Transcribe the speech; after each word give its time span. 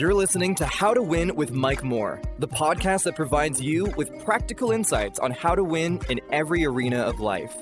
You're 0.00 0.14
listening 0.14 0.54
to 0.54 0.64
How 0.64 0.94
to 0.94 1.02
Win 1.02 1.36
with 1.36 1.52
Mike 1.52 1.84
Moore, 1.84 2.22
the 2.38 2.48
podcast 2.48 3.02
that 3.02 3.14
provides 3.14 3.60
you 3.60 3.84
with 3.98 4.24
practical 4.24 4.70
insights 4.70 5.18
on 5.18 5.30
how 5.30 5.54
to 5.54 5.62
win 5.62 6.00
in 6.08 6.22
every 6.32 6.64
arena 6.64 7.00
of 7.00 7.20
life. 7.20 7.54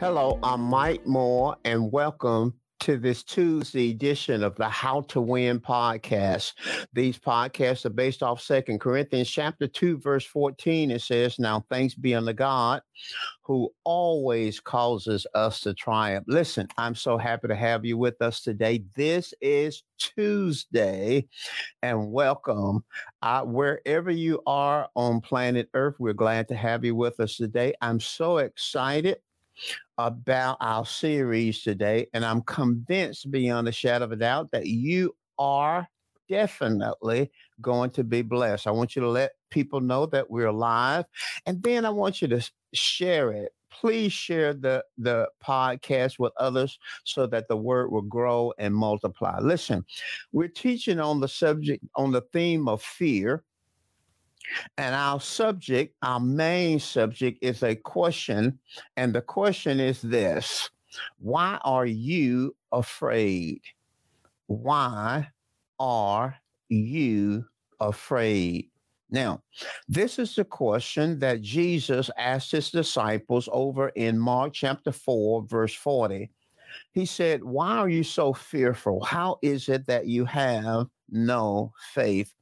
Hello, 0.00 0.40
I'm 0.42 0.62
Mike 0.62 1.06
Moore, 1.06 1.54
and 1.64 1.92
welcome 1.92 2.54
to 2.80 2.96
this 2.96 3.22
Tuesday 3.22 3.90
edition 3.90 4.42
of 4.42 4.56
the 4.56 4.68
How 4.68 5.02
to 5.02 5.20
Win 5.20 5.60
podcast. 5.60 6.54
These 6.94 7.18
podcasts 7.18 7.84
are 7.84 7.90
based 7.90 8.22
off 8.22 8.40
Second 8.40 8.80
Corinthians 8.80 9.28
chapter 9.28 9.68
2, 9.68 9.98
verse 9.98 10.24
14. 10.24 10.90
It 10.90 11.02
says, 11.02 11.38
Now 11.38 11.64
thanks 11.68 11.94
be 11.94 12.14
unto 12.14 12.32
God 12.32 12.80
who 13.42 13.68
always 13.84 14.60
causes 14.60 15.26
us 15.34 15.60
to 15.60 15.74
triumph. 15.74 16.24
Listen, 16.28 16.68
I'm 16.78 16.94
so 16.94 17.18
happy 17.18 17.48
to 17.48 17.54
have 17.54 17.84
you 17.84 17.98
with 17.98 18.22
us 18.22 18.42
today. 18.42 18.84
This 18.94 19.34
is 19.40 19.82
Tuesday, 19.98 21.28
and 21.82 22.12
welcome. 22.12 22.84
Uh, 23.20 23.42
wherever 23.42 24.10
you 24.10 24.40
are 24.46 24.88
on 24.94 25.20
planet 25.20 25.68
Earth, 25.74 25.96
we're 25.98 26.12
glad 26.12 26.48
to 26.48 26.54
have 26.54 26.84
you 26.84 26.94
with 26.94 27.20
us 27.20 27.36
today. 27.36 27.74
I'm 27.82 28.00
so 28.00 28.38
excited 28.38 29.18
about 29.98 30.56
our 30.60 30.86
series 30.86 31.62
today, 31.62 32.06
and 32.14 32.24
I'm 32.24 32.42
convinced 32.42 33.30
beyond 33.30 33.68
a 33.68 33.72
shadow 33.72 34.04
of 34.06 34.12
a 34.12 34.16
doubt 34.16 34.50
that 34.52 34.66
you 34.66 35.14
are 35.38 35.88
definitely 36.28 37.30
going 37.60 37.90
to 37.90 38.04
be 38.04 38.22
blessed. 38.22 38.66
I 38.66 38.70
want 38.70 38.94
you 38.94 39.02
to 39.02 39.08
let 39.08 39.32
people 39.50 39.80
know 39.80 40.06
that 40.06 40.30
we're 40.30 40.52
live, 40.52 41.04
and 41.46 41.62
then 41.62 41.84
I 41.84 41.90
want 41.90 42.22
you 42.22 42.28
to 42.28 42.50
share 42.72 43.32
it. 43.32 43.52
Please 43.72 44.12
share 44.12 44.52
the, 44.52 44.84
the 44.98 45.28
podcast 45.44 46.18
with 46.18 46.32
others 46.38 46.78
so 47.04 47.26
that 47.28 47.46
the 47.48 47.56
word 47.56 47.92
will 47.92 48.02
grow 48.02 48.52
and 48.58 48.74
multiply. 48.74 49.38
Listen, 49.40 49.84
we're 50.32 50.48
teaching 50.48 50.98
on 50.98 51.20
the 51.20 51.28
subject, 51.28 51.84
on 51.94 52.10
the 52.10 52.22
theme 52.32 52.68
of 52.68 52.82
fear. 52.82 53.44
And 54.78 54.94
our 54.94 55.20
subject, 55.20 55.96
our 56.02 56.20
main 56.20 56.78
subject, 56.80 57.38
is 57.42 57.62
a 57.62 57.74
question. 57.74 58.58
And 58.96 59.14
the 59.14 59.22
question 59.22 59.80
is 59.80 60.02
this 60.02 60.70
Why 61.18 61.58
are 61.64 61.86
you 61.86 62.54
afraid? 62.72 63.60
Why 64.46 65.28
are 65.78 66.36
you 66.68 67.44
afraid? 67.80 68.70
Now, 69.10 69.42
this 69.88 70.18
is 70.18 70.36
the 70.36 70.44
question 70.44 71.18
that 71.18 71.42
Jesus 71.42 72.10
asked 72.16 72.52
his 72.52 72.70
disciples 72.70 73.48
over 73.52 73.88
in 73.90 74.18
Mark 74.18 74.52
chapter 74.52 74.92
4, 74.92 75.46
verse 75.46 75.74
40. 75.74 76.30
He 76.92 77.06
said, 77.06 77.42
Why 77.42 77.76
are 77.76 77.88
you 77.88 78.04
so 78.04 78.32
fearful? 78.32 79.02
How 79.04 79.38
is 79.42 79.68
it 79.68 79.86
that 79.86 80.06
you 80.06 80.24
have 80.26 80.86
no 81.10 81.72
faith? 81.92 82.32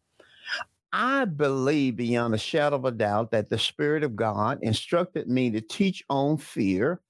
I 0.92 1.26
believe 1.26 1.96
beyond 1.96 2.34
a 2.34 2.38
shadow 2.38 2.76
of 2.76 2.84
a 2.84 2.90
doubt 2.90 3.30
that 3.32 3.50
the 3.50 3.58
Spirit 3.58 4.02
of 4.02 4.16
God 4.16 4.58
instructed 4.62 5.28
me 5.28 5.50
to 5.50 5.60
teach 5.60 6.02
on 6.08 6.38
fear. 6.38 7.00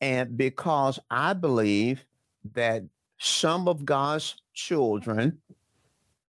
And 0.00 0.36
because 0.36 0.98
I 1.10 1.34
believe 1.34 2.04
that 2.54 2.84
some 3.18 3.68
of 3.68 3.84
God's 3.84 4.36
children 4.54 5.38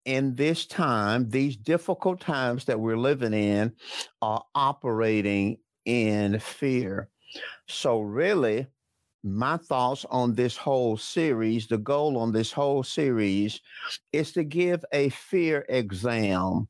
in 0.06 0.36
this 0.36 0.66
time, 0.66 1.30
these 1.30 1.56
difficult 1.56 2.20
times 2.20 2.66
that 2.66 2.80
we're 2.80 2.98
living 2.98 3.34
in, 3.34 3.74
are 4.22 4.44
operating 4.56 5.58
in 5.86 6.40
fear. 6.40 7.10
So, 7.68 8.02
really, 8.02 8.68
my 9.24 9.58
thoughts 9.58 10.06
on 10.10 10.34
this 10.34 10.56
whole 10.56 10.98
series, 10.98 11.68
the 11.68 11.78
goal 11.78 12.18
on 12.18 12.32
this 12.32 12.52
whole 12.52 12.84
series 12.84 13.60
is 14.14 14.32
to 14.34 14.44
give 14.44 14.84
a 14.94 15.10
fear 15.10 15.66
exam. 15.70 16.68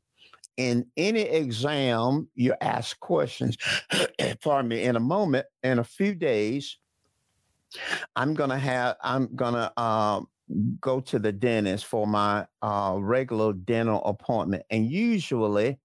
In 0.57 0.85
any 0.97 1.21
exam, 1.21 2.27
you 2.35 2.53
ask 2.59 2.99
questions. 2.99 3.57
Pardon 4.43 4.69
me, 4.69 4.83
in 4.83 4.95
a 4.95 4.99
moment, 4.99 5.45
in 5.63 5.79
a 5.79 5.83
few 5.83 6.13
days, 6.13 6.77
I'm 8.15 8.33
gonna 8.33 8.57
have 8.57 8.97
I'm 9.01 9.33
gonna 9.35 9.71
uh, 9.77 10.21
go 10.81 10.99
to 11.01 11.19
the 11.19 11.31
dentist 11.31 11.85
for 11.85 12.07
my 12.07 12.45
uh, 12.61 12.97
regular 12.99 13.53
dental 13.53 14.03
appointment, 14.03 14.63
and 14.69 14.89
usually, 14.89 15.79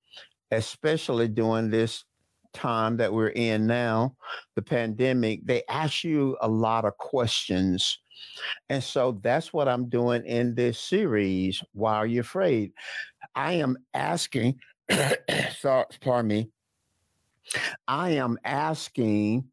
especially 0.51 1.29
during 1.29 1.71
this 1.71 2.05
time 2.55 2.97
that 2.97 3.13
we're 3.13 3.29
in 3.29 3.67
now, 3.67 4.17
the 4.55 4.63
pandemic, 4.63 5.45
they 5.45 5.63
ask 5.69 6.05
you 6.05 6.37
a 6.41 6.49
lot 6.49 6.85
of 6.85 6.97
questions. 6.97 7.99
And 8.69 8.83
so 8.83 9.21
that's 9.23 9.53
what 9.53 9.69
I'm 9.69 9.89
doing 9.89 10.25
in 10.25 10.55
this 10.55 10.79
series. 10.79 11.63
Why 11.73 11.97
are 11.97 12.07
you 12.07 12.21
afraid? 12.21 12.73
I 13.35 13.55
am 13.55 13.77
asking, 13.93 14.61
sorry, 15.59 15.85
pardon 16.01 16.29
me. 16.29 16.51
I 17.87 18.11
am 18.11 18.39
asking 18.45 19.45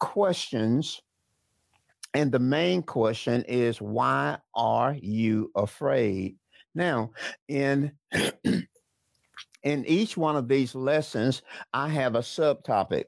questions. 0.00 1.00
And 2.14 2.32
the 2.32 2.38
main 2.38 2.82
question 2.82 3.44
is, 3.46 3.80
why 3.80 4.38
are 4.54 4.94
you 4.94 5.50
afraid? 5.54 6.36
Now, 6.74 7.12
in 7.48 7.92
in 9.66 9.84
each 9.86 10.16
one 10.16 10.36
of 10.36 10.46
these 10.46 10.76
lessons, 10.76 11.42
I 11.74 11.88
have 11.88 12.14
a 12.14 12.20
subtopic 12.20 13.06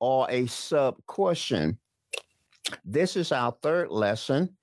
or 0.00 0.30
a 0.30 0.46
sub 0.48 0.96
question. 1.06 1.78
This 2.84 3.16
is 3.16 3.32
our 3.32 3.56
third 3.62 3.90
lesson. 3.90 4.54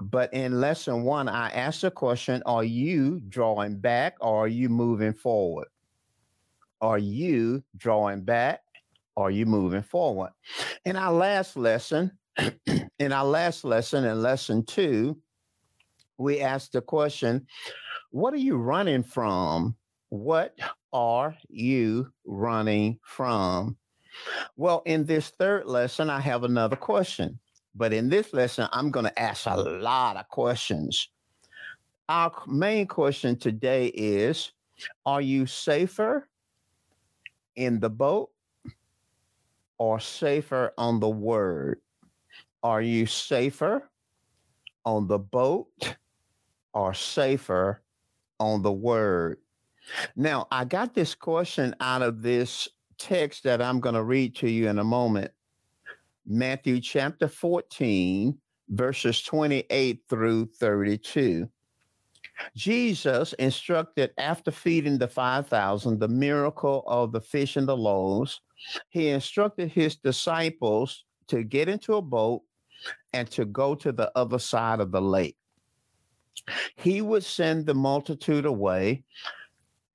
But 0.00 0.32
in 0.32 0.62
lesson 0.62 1.02
one, 1.04 1.28
I 1.28 1.50
asked 1.50 1.82
the 1.82 1.90
question 1.90 2.42
Are 2.46 2.64
you 2.64 3.20
drawing 3.28 3.78
back 3.78 4.16
or 4.22 4.44
are 4.44 4.48
you 4.48 4.70
moving 4.70 5.12
forward? 5.12 5.68
Are 6.80 6.98
you 6.98 7.62
drawing 7.76 8.22
back 8.22 8.62
or 9.14 9.28
are 9.28 9.30
you 9.30 9.44
moving 9.44 9.82
forward? 9.82 10.30
In 10.86 10.96
our 10.96 11.12
last 11.12 11.58
lesson, 11.58 12.10
in 12.98 13.12
our 13.12 13.26
last 13.26 13.62
lesson, 13.62 14.04
in 14.04 14.22
lesson 14.22 14.64
two, 14.64 15.18
we 16.18 16.40
asked 16.40 16.72
the 16.72 16.80
question 16.80 17.46
what 18.10 18.32
are 18.32 18.38
you 18.38 18.56
running 18.56 19.02
from? 19.02 19.74
What 20.10 20.56
are 20.92 21.36
you 21.48 22.12
running 22.24 23.00
from? 23.02 23.76
Well, 24.56 24.82
in 24.86 25.04
this 25.04 25.30
third 25.30 25.66
lesson, 25.66 26.08
I 26.10 26.20
have 26.20 26.44
another 26.44 26.76
question. 26.76 27.40
But 27.74 27.92
in 27.92 28.08
this 28.08 28.32
lesson, 28.32 28.68
I'm 28.72 28.92
going 28.92 29.06
to 29.06 29.18
ask 29.18 29.46
a 29.46 29.56
lot 29.56 30.16
of 30.16 30.28
questions. 30.28 31.08
Our 32.08 32.32
main 32.46 32.86
question 32.86 33.36
today 33.36 33.86
is 33.86 34.52
Are 35.04 35.20
you 35.20 35.46
safer 35.46 36.28
in 37.56 37.80
the 37.80 37.90
boat 37.90 38.30
or 39.78 39.98
safer 39.98 40.72
on 40.78 41.00
the 41.00 41.08
word? 41.08 41.80
Are 42.62 42.80
you 42.80 43.06
safer 43.06 43.90
on 44.84 45.08
the 45.08 45.18
boat 45.18 45.66
or 46.74 46.92
safer 46.92 47.80
on 48.40 48.62
the 48.62 48.72
word. 48.72 49.38
Now, 50.16 50.46
I 50.50 50.64
got 50.64 50.94
this 50.94 51.14
question 51.14 51.74
out 51.80 52.02
of 52.02 52.22
this 52.22 52.68
text 52.98 53.44
that 53.44 53.62
I'm 53.62 53.80
going 53.80 53.94
to 53.94 54.02
read 54.02 54.34
to 54.36 54.50
you 54.50 54.68
in 54.68 54.78
a 54.78 54.84
moment. 54.84 55.30
Matthew 56.26 56.80
chapter 56.80 57.28
14, 57.28 58.36
verses 58.70 59.22
28 59.22 60.02
through 60.08 60.46
32. 60.58 61.48
Jesus 62.56 63.32
instructed 63.34 64.10
after 64.18 64.50
feeding 64.50 64.98
the 64.98 65.06
5,000, 65.06 66.00
the 66.00 66.08
miracle 66.08 66.82
of 66.86 67.12
the 67.12 67.20
fish 67.20 67.56
and 67.56 67.68
the 67.68 67.76
loaves, 67.76 68.40
he 68.88 69.08
instructed 69.08 69.70
his 69.70 69.96
disciples 69.96 71.04
to 71.28 71.44
get 71.44 71.68
into 71.68 71.94
a 71.94 72.02
boat 72.02 72.42
and 73.12 73.30
to 73.30 73.44
go 73.44 73.74
to 73.76 73.92
the 73.92 74.10
other 74.16 74.38
side 74.38 74.80
of 74.80 74.90
the 74.90 75.00
lake 75.00 75.36
he 76.76 77.00
would 77.00 77.24
send 77.24 77.66
the 77.66 77.74
multitude 77.74 78.46
away. 78.46 79.04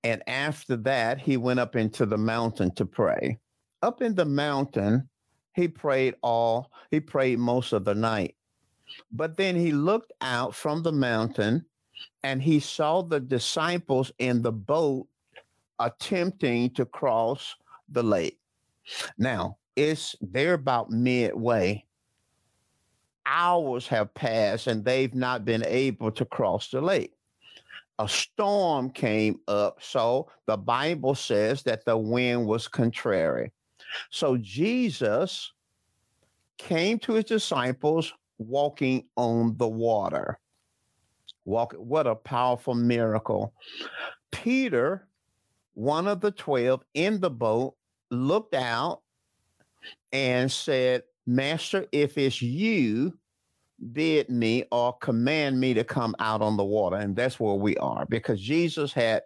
And 0.03 0.23
after 0.27 0.77
that, 0.77 1.19
he 1.19 1.37
went 1.37 1.59
up 1.59 1.75
into 1.75 2.05
the 2.05 2.17
mountain 2.17 2.73
to 2.75 2.85
pray. 2.85 3.39
Up 3.81 4.01
in 4.01 4.15
the 4.15 4.25
mountain, 4.25 5.09
he 5.53 5.67
prayed 5.67 6.15
all, 6.21 6.71
he 6.91 6.99
prayed 6.99 7.39
most 7.39 7.73
of 7.73 7.85
the 7.85 7.95
night. 7.95 8.35
But 9.11 9.37
then 9.37 9.55
he 9.55 9.71
looked 9.71 10.13
out 10.21 10.55
from 10.55 10.83
the 10.83 10.91
mountain 10.91 11.65
and 12.23 12.41
he 12.41 12.59
saw 12.59 13.01
the 13.01 13.19
disciples 13.19 14.11
in 14.19 14.41
the 14.41 14.51
boat 14.51 15.07
attempting 15.79 16.71
to 16.71 16.85
cross 16.85 17.55
the 17.89 18.03
lake. 18.03 18.39
Now, 19.17 19.57
it's 19.75 20.15
they're 20.21 20.53
about 20.53 20.91
midway 20.91 21.85
hours 23.29 23.87
have 23.87 24.13
passed 24.13 24.67
and 24.67 24.83
they've 24.83 25.13
not 25.13 25.45
been 25.45 25.63
able 25.65 26.11
to 26.11 26.25
cross 26.25 26.69
the 26.69 26.81
lake. 26.81 27.13
A 27.99 28.07
storm 28.07 28.89
came 28.89 29.39
up, 29.47 29.77
so 29.81 30.31
the 30.45 30.57
Bible 30.57 31.15
says 31.15 31.63
that 31.63 31.85
the 31.85 31.97
wind 31.97 32.45
was 32.45 32.67
contrary. 32.67 33.51
So 34.09 34.37
Jesus 34.37 35.51
came 36.57 36.97
to 36.99 37.13
his 37.13 37.25
disciples 37.25 38.13
walking 38.37 39.05
on 39.15 39.57
the 39.57 39.67
water. 39.67 40.39
Walk, 41.45 41.73
what 41.73 42.07
a 42.07 42.15
powerful 42.15 42.73
miracle. 42.73 43.53
Peter, 44.31 45.07
one 45.73 46.07
of 46.07 46.21
the 46.21 46.31
12 46.31 46.83
in 46.93 47.19
the 47.19 47.29
boat, 47.29 47.75
looked 48.11 48.53
out 48.53 49.01
and 50.11 50.51
said, 50.51 51.03
Master, 51.25 51.85
if 51.91 52.17
it's 52.17 52.41
you, 52.41 53.18
bid 53.93 54.29
me 54.29 54.63
or 54.71 54.93
command 54.97 55.59
me 55.59 55.73
to 55.73 55.83
come 55.83 56.15
out 56.19 56.41
on 56.41 56.57
the 56.57 56.63
water. 56.63 56.97
And 56.97 57.15
that's 57.15 57.39
where 57.39 57.55
we 57.55 57.77
are 57.77 58.05
because 58.09 58.41
Jesus 58.41 58.93
had, 58.93 59.23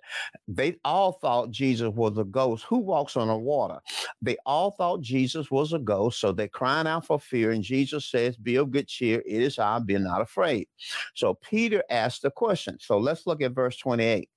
they 0.47 0.77
all 0.85 1.13
thought 1.13 1.51
Jesus 1.51 1.89
was 1.89 2.17
a 2.17 2.23
ghost. 2.23 2.65
Who 2.65 2.77
walks 2.77 3.17
on 3.17 3.27
the 3.27 3.37
water? 3.37 3.79
They 4.21 4.37
all 4.45 4.71
thought 4.71 5.01
Jesus 5.01 5.49
was 5.51 5.73
a 5.73 5.79
ghost. 5.79 6.19
So 6.19 6.31
they're 6.31 6.47
crying 6.47 6.87
out 6.87 7.05
for 7.05 7.19
fear. 7.19 7.51
And 7.51 7.63
Jesus 7.63 8.05
says, 8.05 8.37
Be 8.37 8.55
of 8.55 8.71
good 8.71 8.87
cheer. 8.87 9.23
It 9.25 9.41
is 9.41 9.59
I, 9.59 9.79
be 9.79 9.97
not 9.97 10.21
afraid. 10.21 10.67
So 11.15 11.35
Peter 11.35 11.83
asked 11.89 12.21
the 12.21 12.31
question. 12.31 12.77
So 12.79 12.97
let's 12.97 13.27
look 13.27 13.41
at 13.41 13.53
verse 13.53 13.77
28. 13.77 14.29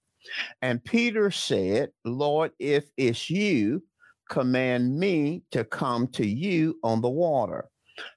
And 0.62 0.84
Peter 0.84 1.30
said, 1.30 1.90
Lord, 2.04 2.50
if 2.58 2.90
it's 2.96 3.30
you, 3.30 3.82
command 4.28 4.98
me 4.98 5.42
to 5.52 5.64
come 5.64 6.08
to 6.08 6.26
you 6.26 6.78
on 6.82 7.00
the 7.00 7.08
water. 7.08 7.68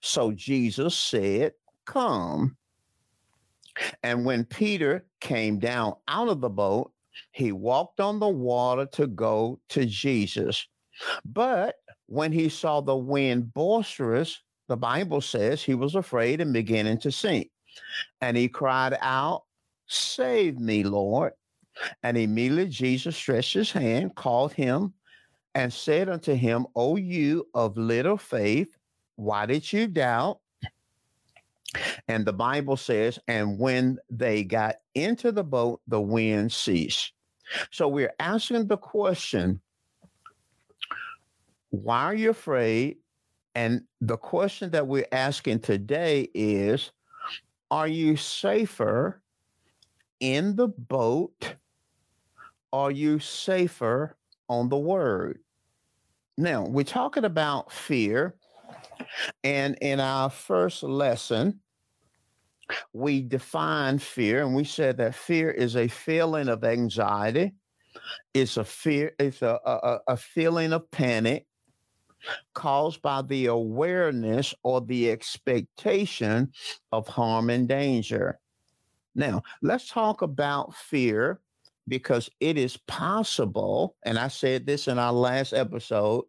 So 0.02 0.32
Jesus 0.32 0.98
said, 0.98 1.54
Come. 1.90 2.56
And 4.04 4.24
when 4.24 4.46
Peter 4.46 5.06
came 5.22 5.58
down 5.58 5.96
out 6.08 6.28
of 6.28 6.40
the 6.40 6.50
boat, 6.50 6.92
he 7.32 7.52
walked 7.52 8.00
on 8.00 8.20
the 8.20 8.30
water 8.30 8.86
to 8.94 9.08
go 9.08 9.60
to 9.70 9.88
Jesus. 9.88 10.68
But 11.26 11.78
when 12.06 12.32
he 12.32 12.48
saw 12.48 12.82
the 12.82 12.96
wind 12.96 13.56
boisterous, 13.56 14.40
the 14.68 14.78
Bible 14.78 15.20
says 15.20 15.64
he 15.64 15.74
was 15.74 15.96
afraid 15.96 16.42
and 16.42 16.54
beginning 16.54 17.00
to 17.00 17.12
sink. 17.12 17.50
And 18.22 18.38
he 18.38 18.50
cried 18.50 18.96
out, 19.02 19.46
Save 19.88 20.60
me, 20.60 20.84
Lord. 20.84 21.34
And 22.04 22.18
immediately 22.20 22.68
Jesus 22.68 23.16
stretched 23.16 23.56
his 23.56 23.72
hand, 23.72 24.14
called 24.14 24.54
him, 24.54 24.94
and 25.56 25.74
said 25.74 26.08
unto 26.08 26.36
him, 26.36 26.68
O 26.76 26.98
you 26.98 27.48
of 27.56 27.78
little 27.78 28.18
faith, 28.18 28.78
why 29.16 29.48
did 29.48 29.74
you 29.74 29.88
doubt? 29.88 30.40
And 32.08 32.26
the 32.26 32.34
Bible 32.34 32.78
says, 32.78 33.20
and 33.28 33.60
when 33.60 34.00
they 34.10 34.44
got 34.44 34.78
into 34.96 35.32
the 35.32 35.44
boat, 35.44 35.82
the 35.88 36.02
wind 36.02 36.52
ceased. 36.52 37.14
So 37.72 37.88
we're 37.88 38.14
asking 38.20 38.68
the 38.68 38.78
question, 38.78 39.62
why 41.70 42.06
are 42.06 42.16
you 42.16 42.32
afraid? 42.32 42.98
And 43.56 43.84
the 44.02 44.18
question 44.18 44.72
that 44.72 44.88
we're 44.88 45.08
asking 45.12 45.60
today 45.60 46.30
is, 46.34 46.92
are 47.70 47.88
you 47.88 48.16
safer 48.16 49.22
in 50.20 50.56
the 50.56 50.68
boat? 50.68 51.56
Are 52.74 52.92
you 52.92 53.20
safer 53.20 54.16
on 54.48 54.70
the 54.70 54.78
word? 54.78 55.40
Now, 56.38 56.66
we're 56.66 56.84
talking 56.84 57.26
about 57.26 57.72
fear. 57.72 58.36
And 59.44 59.78
in 59.82 60.00
our 60.00 60.30
first 60.30 60.84
lesson, 60.84 61.62
we 62.94 63.22
defined 63.22 64.02
fear 64.02 64.44
and 64.44 64.56
we 64.56 64.64
said 64.64 64.98
that 64.98 65.16
fear 65.16 65.50
is 65.50 65.76
a 65.76 65.88
feeling 65.88 66.48
of 66.48 66.64
anxiety. 66.64 67.54
It's 68.34 68.58
a 68.58 68.64
fear, 68.64 69.14
it's 69.20 69.42
a, 69.42 69.60
a, 69.66 70.00
a 70.10 70.18
feeling 70.18 70.74
of 70.74 70.90
panic 70.92 71.46
caused 72.54 73.02
by 73.02 73.22
the 73.22 73.48
awareness 73.48 74.54
or 74.64 74.82
the 74.82 75.10
expectation 75.12 76.52
of 76.92 77.08
harm 77.08 77.50
and 77.50 77.68
danger. 77.68 78.40
Now, 79.16 79.44
let's 79.62 79.90
talk 79.90 80.22
about 80.22 80.76
fear 80.76 81.40
because 81.90 82.30
it 82.40 82.58
is 82.58 82.78
possible, 82.78 83.96
and 84.04 84.18
I 84.18 84.28
said 84.28 84.66
this 84.66 84.88
in 84.88 85.00
our 85.00 85.12
last 85.12 85.54
episode, 85.54 86.26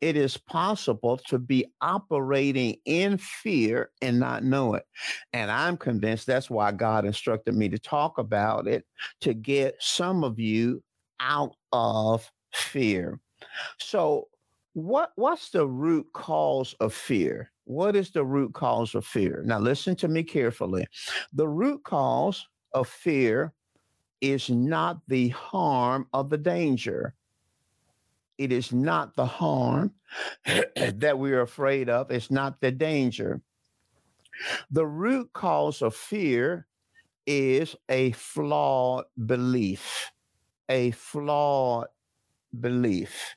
it 0.00 0.16
is 0.16 0.36
possible 0.36 1.18
to 1.28 1.38
be 1.38 1.66
operating 1.80 2.76
in 2.84 3.18
fear 3.18 3.90
and 4.00 4.18
not 4.18 4.44
know 4.44 4.74
it. 4.74 4.84
And 5.32 5.50
I'm 5.50 5.76
convinced 5.76 6.26
that's 6.26 6.48
why 6.48 6.72
God 6.72 7.04
instructed 7.04 7.54
me 7.54 7.68
to 7.68 7.78
talk 7.78 8.18
about 8.18 8.66
it 8.66 8.84
to 9.22 9.34
get 9.34 9.76
some 9.80 10.24
of 10.24 10.38
you 10.38 10.82
out 11.18 11.56
of 11.72 12.30
fear. 12.52 13.20
So, 13.78 14.28
what 14.74 15.10
what's 15.16 15.50
the 15.50 15.66
root 15.66 16.06
cause 16.14 16.74
of 16.80 16.94
fear? 16.94 17.50
What 17.64 17.96
is 17.96 18.10
the 18.10 18.24
root 18.24 18.54
cause 18.54 18.94
of 18.94 19.04
fear? 19.04 19.42
Now 19.44 19.58
listen 19.58 19.96
to 19.96 20.08
me 20.08 20.22
carefully. 20.22 20.86
The 21.32 21.48
root 21.48 21.82
cause 21.84 22.46
of 22.72 22.88
fear 22.88 23.52
is 24.20 24.50
not 24.50 25.00
the 25.08 25.28
harm 25.30 26.06
of 26.12 26.30
the 26.30 26.38
danger. 26.38 27.14
It 28.38 28.52
is 28.52 28.72
not 28.72 29.16
the 29.16 29.26
harm 29.26 29.92
that 30.46 31.18
we're 31.18 31.42
afraid 31.42 31.88
of. 31.88 32.10
It's 32.10 32.30
not 32.30 32.60
the 32.60 32.70
danger. 32.70 33.40
The 34.70 34.86
root 34.86 35.30
cause 35.32 35.82
of 35.82 35.94
fear 35.94 36.66
is 37.26 37.76
a 37.88 38.12
flawed 38.12 39.04
belief, 39.26 40.10
a 40.68 40.90
flawed 40.92 41.88
belief. 42.58 43.36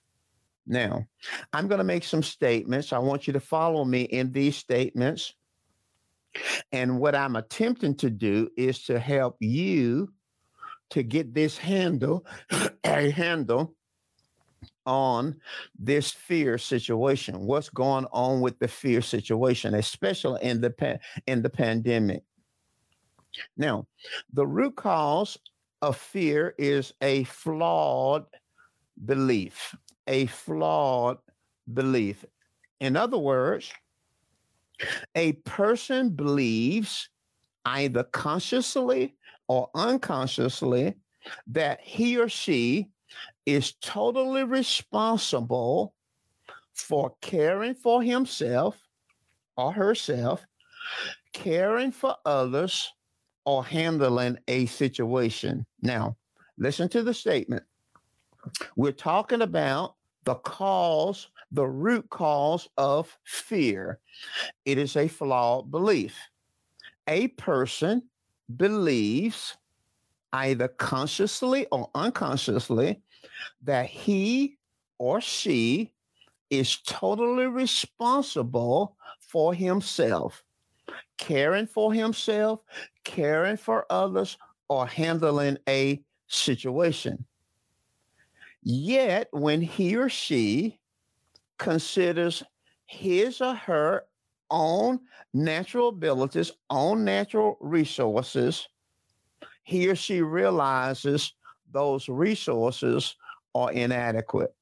Now, 0.66 1.06
I'm 1.52 1.68
going 1.68 1.80
to 1.80 1.84
make 1.84 2.06
some 2.06 2.24
statements. 2.24 2.94
I 2.94 3.00
want 3.00 3.28
you 3.28 3.34
to 3.34 3.40
follow 3.40 3.84
me 3.84 4.04
in 4.04 4.32
these 4.32 4.56
statements. 4.56 5.34
And 6.72 7.00
what 7.00 7.16
I'm 7.16 7.36
attempting 7.36 7.96
to 7.96 8.10
do 8.10 8.50
is 8.58 8.84
to 8.84 8.98
help 8.98 9.38
you 9.40 10.14
to 10.92 11.04
get 11.04 11.34
this 11.34 11.58
handle, 11.58 12.26
a 12.84 13.10
handle 13.10 13.76
on 14.86 15.36
this 15.80 16.12
fear 16.12 16.58
situation. 16.58 17.46
What's 17.46 17.70
going 17.70 18.06
on 18.12 18.42
with 18.42 18.60
the 18.60 18.68
fear 18.68 19.02
situation, 19.02 19.76
especially 19.76 20.42
in 20.44 20.62
the 20.62 20.70
pa- 20.70 20.98
in 21.28 21.42
the 21.42 21.50
pandemic. 21.50 22.24
Now, 23.58 23.88
the 24.32 24.46
root 24.46 24.76
cause 24.76 25.38
of 25.82 25.98
fear 25.98 26.54
is 26.58 26.94
a 27.02 27.24
flawed 27.26 28.26
belief, 29.06 29.76
a 30.08 30.28
flawed 30.28 31.18
belief. 31.74 32.26
In 32.80 32.96
other 32.96 33.18
words, 33.18 33.72
a 35.16 35.34
person 35.34 36.10
believes 36.10 37.10
either 37.66 38.04
consciously 38.04 39.16
or 39.54 39.70
unconsciously 39.76 40.96
that 41.46 41.80
he 41.80 42.18
or 42.18 42.28
she 42.28 42.90
is 43.46 43.74
totally 43.74 44.44
responsible 44.44 45.94
for 46.74 47.14
caring 47.22 47.76
for 47.76 48.02
himself 48.02 48.76
or 49.56 49.72
herself, 49.72 50.44
caring 51.34 51.92
for 51.92 52.16
others, 52.26 52.92
or 53.46 53.64
handling 53.64 54.40
a 54.48 54.66
situation. 54.66 55.68
Now, 55.84 56.18
listen 56.58 56.90
to 56.90 57.04
the 57.04 57.14
statement. 57.14 57.64
We're 58.76 58.92
talking 58.92 59.44
about 59.44 59.94
the 60.24 60.36
cause, 60.36 61.28
the 61.52 61.68
root 61.68 62.10
cause 62.10 62.68
of 62.76 63.16
fear. 63.24 64.00
It 64.66 64.80
is 64.80 64.96
a 64.96 65.08
flawed 65.08 65.70
belief. 65.70 66.18
A 67.08 67.28
person 67.28 68.02
believes 68.58 69.56
either 70.34 70.68
consciously 70.68 71.68
or 71.72 71.90
unconsciously 71.96 73.02
that 73.62 73.86
he 73.86 74.58
or 74.98 75.22
she 75.22 75.94
is 76.50 76.78
totally 76.86 77.48
responsible 77.48 78.96
for 79.20 79.54
himself, 79.54 80.44
caring 81.18 81.68
for 81.68 81.94
himself, 81.94 82.60
caring 83.04 83.58
for 83.58 83.86
others, 83.90 84.38
or 84.70 84.88
handling 84.88 85.58
a 85.68 86.02
situation. 86.28 87.26
Yet, 88.62 89.28
when 89.32 89.62
he 89.62 89.96
or 89.98 90.10
she 90.10 90.80
considers 91.58 92.44
his 92.86 93.42
or 93.42 93.56
her 93.56 94.06
own 94.54 95.00
natural 95.34 95.90
abilities, 95.90 96.52
own 96.70 97.04
natural 97.04 97.58
resources, 97.60 98.70
he 99.64 99.90
or 99.90 99.96
she 99.96 100.22
realizes 100.22 101.34
those 101.72 102.08
resources 102.08 103.16
are 103.56 103.72
inadequate. 103.72 104.56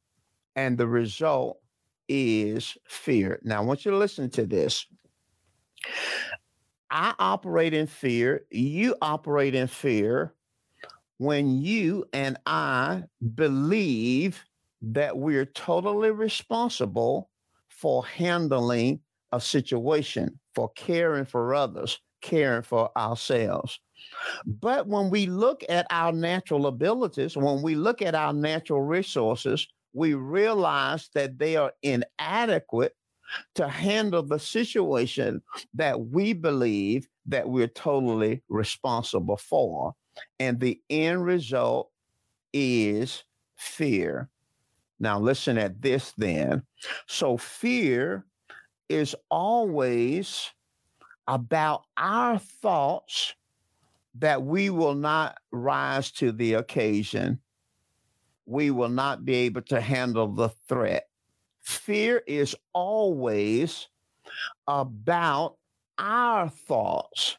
And 0.55 0.77
the 0.77 0.88
result 0.88 1.60
is 2.07 2.77
fear. 2.88 3.39
Now, 3.43 3.62
I 3.62 3.65
want 3.65 3.86
you 3.86 3.91
to 3.91 3.98
listen 3.98 4.29
to 4.31 4.45
this. 4.45 4.86
I 6.89 7.13
operate 7.19 7.74
in 7.74 7.88
fear. 7.88 8.45
You 8.50 8.95
operate 9.01 9.55
in 9.55 9.67
fear 9.67 10.33
when 11.17 11.62
you 11.62 12.05
and 12.13 12.38
I 12.45 13.03
believe 13.36 14.43
that 14.81 15.17
we're 15.17 15.45
totally 15.45 16.12
responsible 16.12 17.29
for 17.69 18.05
handling 18.05 19.00
a 19.32 19.40
situation, 19.40 20.40
for 20.54 20.70
caring 20.76 21.26
for 21.26 21.54
others, 21.54 22.00
caring 22.22 22.64
for 22.64 22.96
ourselves. 22.98 23.80
But 24.46 24.88
when 24.88 25.10
we 25.10 25.26
look 25.28 25.64
at 25.70 25.86
our 25.90 26.12
natural 26.12 26.68
abilities, 26.68 27.38
when 27.38 27.62
we 27.62 27.76
look 27.76 28.02
at 28.02 28.16
our 28.16 28.34
natural 28.34 28.82
resources, 28.82 29.68
we 29.94 30.14
realize 30.14 31.10
that 31.14 31.38
they 31.38 31.56
are 31.56 31.74
inadequate 31.84 32.96
to 33.56 33.68
handle 33.68 34.24
the 34.24 34.40
situation 34.40 35.42
that 35.74 36.08
we 36.08 36.34
believe 36.34 37.08
that 37.28 37.50
we're 37.50 37.68
totally 37.68 38.44
responsible 38.50 39.38
for. 39.38 39.94
And 40.40 40.60
the 40.60 40.82
end 40.90 41.24
result 41.24 41.90
is 42.54 43.24
fear. 43.56 44.30
Now, 45.00 45.20
listen 45.20 45.58
at 45.58 45.82
this 45.82 46.14
then. 46.18 46.64
So, 47.08 47.38
fear 47.38 48.26
is 48.91 49.15
always 49.29 50.50
about 51.27 51.83
our 51.98 52.38
thoughts 52.38 53.33
that 54.15 54.43
we 54.43 54.69
will 54.69 54.95
not 54.95 55.38
rise 55.51 56.12
to 56.12 56.31
the 56.31 56.53
occasion. 56.55 57.39
We 58.45 58.71
will 58.71 58.89
not 58.89 59.24
be 59.24 59.36
able 59.36 59.62
to 59.63 59.79
handle 59.79 60.27
the 60.27 60.50
threat. 60.67 61.07
Fear 61.62 62.24
is 62.27 62.55
always 62.74 63.88
about 64.67 65.55
our 65.98 66.50
thoughts 66.50 67.38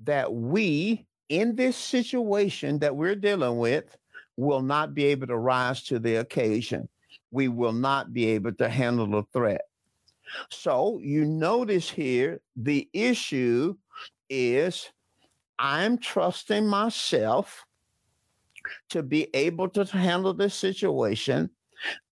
that 0.00 0.32
we, 0.32 1.06
in 1.28 1.56
this 1.56 1.76
situation 1.76 2.80
that 2.80 2.96
we're 2.96 3.14
dealing 3.14 3.58
with, 3.58 3.96
will 4.36 4.62
not 4.62 4.94
be 4.94 5.04
able 5.06 5.28
to 5.28 5.36
rise 5.36 5.82
to 5.84 5.98
the 5.98 6.16
occasion. 6.16 6.88
We 7.30 7.48
will 7.48 7.72
not 7.72 8.12
be 8.12 8.26
able 8.26 8.52
to 8.54 8.68
handle 8.68 9.06
the 9.06 9.22
threat. 9.32 9.62
So 10.50 10.98
you 11.02 11.24
notice 11.24 11.90
here 11.90 12.40
the 12.56 12.88
issue 12.92 13.76
is 14.28 14.90
I'm 15.58 15.98
trusting 15.98 16.66
myself 16.66 17.64
to 18.90 19.02
be 19.02 19.28
able 19.34 19.68
to 19.70 19.84
handle 19.84 20.34
this 20.34 20.54
situation. 20.54 21.50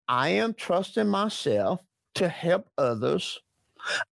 I 0.08 0.30
am 0.30 0.54
trusting 0.54 1.08
myself 1.08 1.80
to 2.14 2.28
help 2.28 2.68
others. 2.78 3.40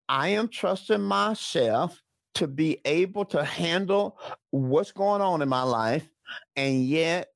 I 0.07 0.29
am 0.29 0.47
trusting 0.47 1.01
myself 1.01 2.01
to 2.35 2.47
be 2.47 2.81
able 2.85 3.25
to 3.25 3.43
handle 3.43 4.19
what's 4.51 4.91
going 4.91 5.21
on 5.21 5.41
in 5.41 5.49
my 5.49 5.63
life. 5.63 6.07
And 6.55 6.85
yet 6.85 7.29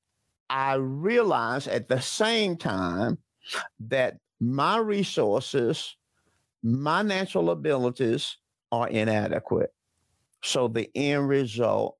I 0.50 0.76
realize 0.76 1.68
at 1.68 1.88
the 1.88 2.02
same 2.02 2.58
time 2.58 3.18
that 3.88 4.18
my 4.40 4.78
resources, 4.78 5.96
my 6.64 7.02
natural 7.02 7.52
abilities 7.52 8.38
are 8.72 8.88
inadequate. 8.88 9.74
So 10.44 10.68
the 10.68 10.90
end 10.96 11.28
result 11.28 11.98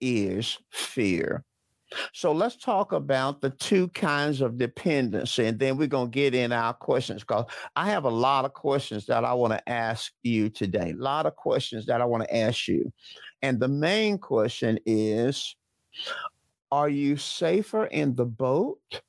is 0.00 0.58
fear. 0.70 1.44
So 2.12 2.32
let's 2.32 2.56
talk 2.56 2.92
about 2.92 3.40
the 3.40 3.50
two 3.50 3.88
kinds 3.88 4.40
of 4.42 4.58
dependency, 4.58 5.46
and 5.46 5.58
then 5.58 5.78
we're 5.78 5.88
going 5.88 6.10
to 6.10 6.14
get 6.14 6.34
in 6.34 6.52
our 6.52 6.74
questions 6.74 7.22
because 7.22 7.46
I 7.76 7.86
have 7.86 8.04
a 8.04 8.10
lot 8.10 8.44
of 8.44 8.52
questions 8.52 9.06
that 9.06 9.24
I 9.24 9.32
want 9.32 9.54
to 9.54 9.68
ask 9.68 10.12
you 10.22 10.50
today. 10.50 10.90
A 10.90 11.02
lot 11.02 11.24
of 11.24 11.36
questions 11.36 11.86
that 11.86 12.00
I 12.00 12.04
want 12.04 12.24
to 12.24 12.36
ask 12.36 12.68
you. 12.68 12.92
And 13.40 13.58
the 13.58 13.68
main 13.68 14.18
question 14.18 14.78
is 14.84 15.56
Are 16.70 16.90
you 16.90 17.16
safer 17.16 17.86
in 17.86 18.14
the 18.14 18.26
boat 18.26 19.00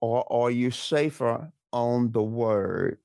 or 0.00 0.30
are 0.32 0.50
you 0.50 0.70
safer 0.70 1.52
on 1.72 2.12
the 2.12 2.22
word? 2.22 2.98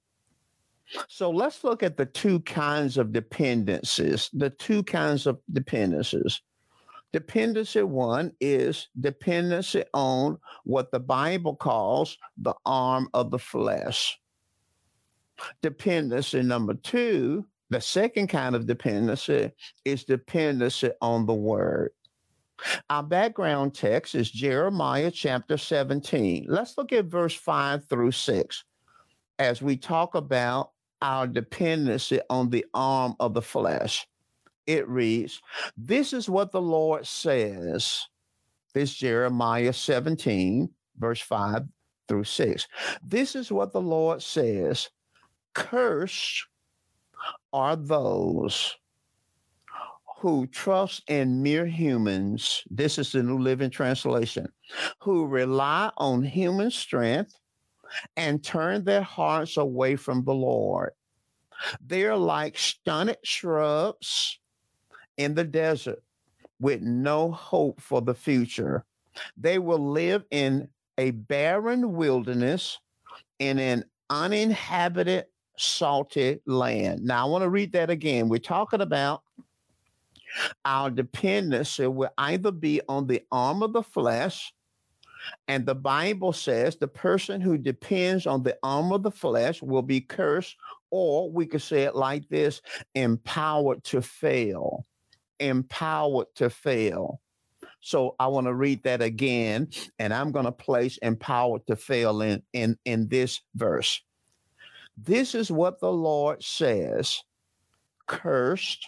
So 1.07 1.29
let's 1.29 1.63
look 1.63 1.83
at 1.83 1.97
the 1.97 2.05
two 2.05 2.39
kinds 2.41 2.97
of 2.97 3.11
dependencies, 3.11 4.29
the 4.33 4.49
two 4.49 4.83
kinds 4.83 5.27
of 5.27 5.39
dependencies. 5.51 6.41
Dependency 7.13 7.83
one 7.83 8.31
is 8.39 8.87
dependency 8.99 9.83
on 9.93 10.37
what 10.63 10.91
the 10.91 10.99
Bible 10.99 11.55
calls 11.55 12.17
the 12.37 12.53
arm 12.65 13.09
of 13.13 13.31
the 13.31 13.39
flesh. 13.39 14.17
Dependency 15.61 16.41
number 16.41 16.73
two, 16.73 17.45
the 17.69 17.81
second 17.81 18.27
kind 18.27 18.55
of 18.55 18.65
dependency, 18.65 19.51
is 19.83 20.05
dependency 20.05 20.91
on 21.01 21.25
the 21.25 21.33
word. 21.33 21.91
Our 22.89 23.03
background 23.03 23.73
text 23.73 24.15
is 24.15 24.29
Jeremiah 24.29 25.11
chapter 25.11 25.57
17. 25.57 26.45
Let's 26.47 26.77
look 26.77 26.93
at 26.93 27.05
verse 27.05 27.33
5 27.33 27.85
through 27.85 28.11
6 28.11 28.63
as 29.39 29.61
we 29.61 29.75
talk 29.75 30.13
about 30.15 30.71
our 31.01 31.27
dependency 31.27 32.19
on 32.29 32.49
the 32.49 32.65
arm 32.73 33.15
of 33.19 33.33
the 33.33 33.41
flesh 33.41 34.07
it 34.67 34.87
reads, 34.87 35.41
This 35.75 36.13
is 36.13 36.29
what 36.29 36.51
the 36.51 36.61
Lord 36.61 37.05
says. 37.05 38.07
This 38.73 38.93
Jeremiah 38.93 39.73
17, 39.73 40.69
verse 40.97 41.19
5 41.19 41.63
through 42.07 42.23
6. 42.23 42.67
This 43.03 43.35
is 43.35 43.51
what 43.51 43.73
the 43.73 43.81
Lord 43.81 44.21
says 44.21 44.89
Cursed 45.53 46.47
are 47.51 47.75
those 47.75 48.77
who 50.19 50.47
trust 50.47 51.03
in 51.09 51.43
mere 51.43 51.65
humans. 51.65 52.63
This 52.69 52.97
is 52.97 53.11
the 53.11 53.23
New 53.23 53.39
Living 53.39 53.71
Translation. 53.71 54.47
Who 55.01 55.25
rely 55.25 55.91
on 55.97 56.23
human 56.23 56.71
strength 56.71 57.35
and 58.15 58.43
turn 58.43 58.83
their 58.83 59.01
hearts 59.01 59.57
away 59.57 59.95
from 59.95 60.23
the 60.23 60.33
Lord. 60.33 60.91
They're 61.85 62.17
like 62.17 62.57
stunted 62.57 63.17
shrubs 63.23 64.39
in 65.17 65.35
the 65.35 65.43
desert 65.43 66.01
with 66.59 66.81
no 66.81 67.31
hope 67.31 67.81
for 67.81 68.01
the 68.01 68.15
future. 68.15 68.85
They 69.37 69.59
will 69.59 69.91
live 69.91 70.23
in 70.31 70.69
a 70.97 71.11
barren 71.11 71.93
wilderness 71.93 72.79
in 73.39 73.59
an 73.59 73.85
uninhabited, 74.09 75.25
salty 75.57 76.39
land. 76.45 77.03
Now, 77.03 77.25
I 77.25 77.29
want 77.29 77.43
to 77.43 77.49
read 77.49 77.73
that 77.73 77.89
again. 77.89 78.29
We're 78.29 78.39
talking 78.39 78.81
about 78.81 79.23
our 80.63 80.89
dependency 80.89 81.87
will 81.87 82.11
either 82.17 82.51
be 82.51 82.81
on 82.87 83.07
the 83.07 83.23
arm 83.31 83.63
of 83.63 83.73
the 83.73 83.83
flesh, 83.83 84.53
and 85.47 85.65
the 85.65 85.75
Bible 85.75 86.33
says 86.33 86.75
the 86.75 86.87
person 86.87 87.41
who 87.41 87.57
depends 87.57 88.25
on 88.25 88.43
the 88.43 88.57
arm 88.63 88.91
of 88.91 89.03
the 89.03 89.11
flesh 89.11 89.61
will 89.61 89.81
be 89.81 90.01
cursed, 90.01 90.55
or 90.89 91.31
we 91.31 91.45
could 91.45 91.61
say 91.61 91.83
it 91.83 91.95
like 91.95 92.27
this 92.29 92.61
empowered 92.95 93.83
to 93.85 94.01
fail 94.01 94.85
empowered 95.41 96.27
to 96.35 96.49
fail. 96.49 97.19
So 97.81 98.15
I 98.19 98.27
want 98.27 98.45
to 98.45 98.53
read 98.53 98.83
that 98.83 99.01
again, 99.01 99.69
and 99.99 100.13
I'm 100.13 100.31
going 100.31 100.45
to 100.45 100.51
place 100.51 100.97
empowered 100.97 101.65
to 101.67 101.75
fail 101.75 102.21
in, 102.21 102.43
in, 102.53 102.77
in 102.85 103.07
this 103.09 103.41
verse. 103.55 104.01
This 104.95 105.33
is 105.33 105.51
what 105.51 105.79
the 105.79 105.91
Lord 105.91 106.43
says 106.43 107.19
cursed 108.05 108.87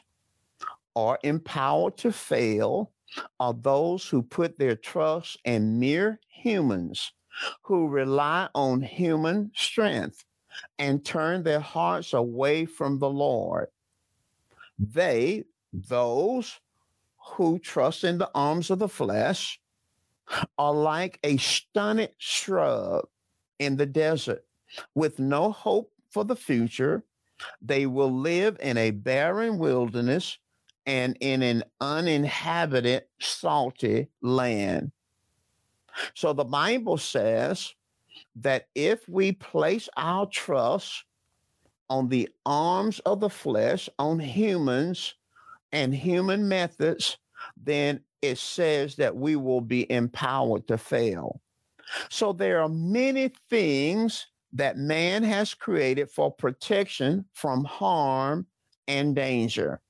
or 0.95 1.17
empowered 1.23 1.97
to 1.97 2.11
fail 2.11 2.91
are 3.39 3.53
those 3.53 4.07
who 4.07 4.21
put 4.21 4.57
their 4.57 4.75
trust 4.75 5.37
in 5.45 5.79
mere 5.79 6.19
humans, 6.27 7.11
who 7.61 7.87
rely 7.87 8.49
on 8.55 8.81
human 8.81 9.51
strength 9.55 10.25
and 10.77 11.03
turn 11.03 11.43
their 11.43 11.59
hearts 11.59 12.13
away 12.13 12.65
from 12.65 12.99
the 12.99 13.09
Lord. 13.09 13.67
They, 14.77 15.45
those 15.71 16.59
who 17.17 17.59
trust 17.59 18.03
in 18.03 18.17
the 18.17 18.29
arms 18.35 18.69
of 18.69 18.79
the 18.79 18.89
flesh 18.89 19.59
are 20.57 20.73
like 20.73 21.19
a 21.23 21.37
stunted 21.37 22.11
shrub 22.17 23.05
in 23.59 23.77
the 23.77 23.85
desert 23.85 24.45
with 24.95 25.19
no 25.19 25.51
hope 25.51 25.91
for 26.09 26.23
the 26.23 26.35
future. 26.35 27.03
They 27.61 27.85
will 27.85 28.11
live 28.11 28.57
in 28.61 28.77
a 28.77 28.91
barren 28.91 29.57
wilderness 29.57 30.37
and 30.85 31.17
in 31.19 31.41
an 31.41 31.63
uninhabited, 31.79 33.03
salty 33.19 34.07
land. 34.21 34.91
So 36.13 36.33
the 36.33 36.43
Bible 36.43 36.97
says 36.97 37.73
that 38.37 38.67
if 38.75 39.07
we 39.07 39.31
place 39.31 39.87
our 39.95 40.25
trust 40.27 41.03
on 41.89 42.09
the 42.09 42.29
arms 42.45 42.99
of 42.99 43.19
the 43.19 43.29
flesh, 43.29 43.89
on 43.99 44.19
humans, 44.19 45.15
and 45.71 45.93
human 45.93 46.47
methods, 46.47 47.17
then 47.57 47.99
it 48.21 48.37
says 48.37 48.95
that 48.95 49.15
we 49.15 49.35
will 49.35 49.61
be 49.61 49.91
empowered 49.91 50.67
to 50.67 50.77
fail. 50.77 51.41
So 52.09 52.33
there 52.33 52.61
are 52.61 52.69
many 52.69 53.31
things 53.49 54.27
that 54.53 54.77
man 54.77 55.23
has 55.23 55.53
created 55.53 56.09
for 56.09 56.31
protection 56.31 57.25
from 57.33 57.65
harm 57.65 58.47
and 58.87 59.15
danger. 59.15 59.81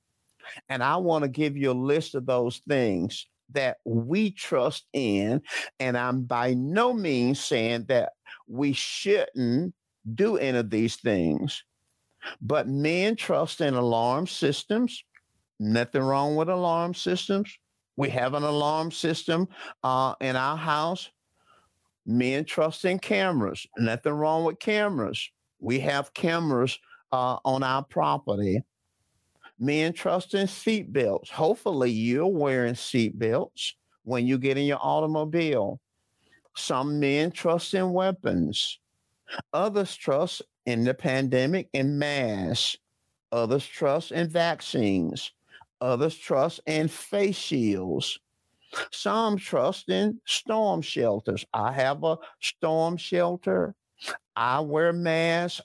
And 0.68 0.82
I 0.82 0.96
want 0.96 1.22
to 1.22 1.28
give 1.28 1.56
you 1.56 1.70
a 1.70 1.72
list 1.72 2.14
of 2.14 2.26
those 2.26 2.60
things 2.68 3.26
that 3.52 3.78
we 3.84 4.30
trust 4.30 4.86
in. 4.92 5.42
And 5.80 5.96
I'm 5.96 6.22
by 6.22 6.54
no 6.54 6.92
means 6.92 7.40
saying 7.40 7.86
that 7.88 8.12
we 8.48 8.72
shouldn't 8.72 9.74
do 10.14 10.36
any 10.36 10.58
of 10.58 10.70
these 10.70 10.96
things. 10.96 11.62
But 12.40 12.68
men 12.68 13.16
trust 13.16 13.60
in 13.60 13.74
alarm 13.74 14.26
systems. 14.26 15.04
Nothing 15.60 16.02
wrong 16.02 16.36
with 16.36 16.48
alarm 16.48 16.94
systems. 16.94 17.56
We 17.96 18.10
have 18.10 18.34
an 18.34 18.42
alarm 18.42 18.90
system 18.90 19.48
uh, 19.82 20.14
in 20.20 20.36
our 20.36 20.56
house. 20.56 21.10
Men 22.06 22.44
trust 22.44 22.84
in 22.84 22.98
cameras. 22.98 23.66
Nothing 23.78 24.12
wrong 24.12 24.44
with 24.44 24.58
cameras. 24.58 25.30
We 25.60 25.80
have 25.80 26.12
cameras 26.12 26.78
uh, 27.12 27.38
on 27.44 27.62
our 27.62 27.84
property. 27.84 28.62
Men 29.58 29.92
trust 29.92 30.34
in 30.34 30.46
seat 30.46 30.92
belts. 30.92 31.30
Hopefully, 31.30 31.90
you're 31.90 32.26
wearing 32.26 32.74
seat 32.74 33.18
belts 33.18 33.74
when 34.02 34.26
you 34.26 34.38
get 34.38 34.58
in 34.58 34.64
your 34.64 34.80
automobile. 34.80 35.80
Some 36.56 37.00
men 37.00 37.30
trust 37.30 37.74
in 37.74 37.92
weapons. 37.92 38.78
Others 39.52 39.96
trust 39.96 40.42
in 40.66 40.84
the 40.84 40.94
pandemic 40.94 41.68
and 41.74 41.98
masks. 41.98 42.76
Others 43.32 43.66
trust 43.66 44.12
in 44.12 44.28
vaccines. 44.28 45.32
Others 45.80 46.16
trust 46.16 46.60
in 46.66 46.88
face 46.88 47.36
shields. 47.36 48.18
Some 48.90 49.36
trust 49.36 49.88
in 49.88 50.20
storm 50.24 50.82
shelters. 50.82 51.44
I 51.52 51.72
have 51.72 52.02
a 52.04 52.16
storm 52.40 52.96
shelter. 52.96 53.74
I 54.36 54.60
wear 54.60 54.92
masks. 54.92 55.60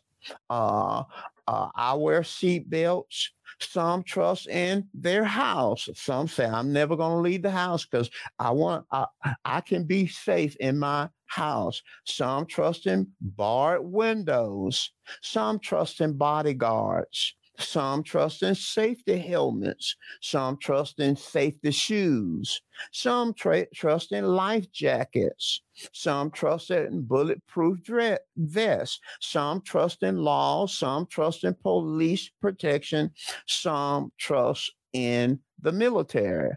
Uh, 0.49 1.03
uh, 1.47 1.69
I 1.75 1.93
wear 1.95 2.23
seat 2.23 2.69
belts. 2.69 3.31
Some 3.61 4.03
trust 4.03 4.47
in 4.47 4.87
their 4.93 5.23
house. 5.23 5.89
Some 5.95 6.27
say, 6.27 6.45
I'm 6.45 6.71
never 6.71 6.95
going 6.95 7.17
to 7.17 7.21
leave 7.21 7.41
the 7.41 7.51
house 7.51 7.85
because 7.85 8.09
I 8.37 8.51
want, 8.51 8.85
I, 8.91 9.05
I 9.43 9.61
can 9.61 9.83
be 9.83 10.07
safe 10.07 10.55
in 10.57 10.79
my 10.79 11.09
house. 11.25 11.81
Some 12.05 12.45
trust 12.45 12.87
in 12.87 13.07
barred 13.21 13.83
windows. 13.83 14.91
Some 15.21 15.59
trust 15.59 16.01
in 16.01 16.13
bodyguards. 16.13 17.35
Some 17.59 18.03
trust 18.03 18.41
in 18.41 18.55
safety 18.55 19.17
helmets. 19.17 19.95
Some 20.21 20.57
trust 20.57 20.99
in 20.99 21.15
safety 21.15 21.71
shoes. 21.71 22.61
Some 22.91 23.33
tra- 23.33 23.69
trust 23.75 24.13
in 24.13 24.23
life 24.25 24.71
jackets. 24.71 25.61
Some 25.91 26.31
trust 26.31 26.71
in 26.71 27.01
bulletproof 27.01 27.83
dre- 27.83 28.17
vests. 28.37 29.01
Some 29.19 29.61
trust 29.61 30.03
in 30.03 30.17
laws. 30.17 30.75
Some 30.77 31.05
trust 31.07 31.43
in 31.43 31.53
police 31.53 32.31
protection. 32.41 33.11
Some 33.45 34.13
trust 34.17 34.71
in 34.93 35.39
the 35.61 35.73
military. 35.73 36.55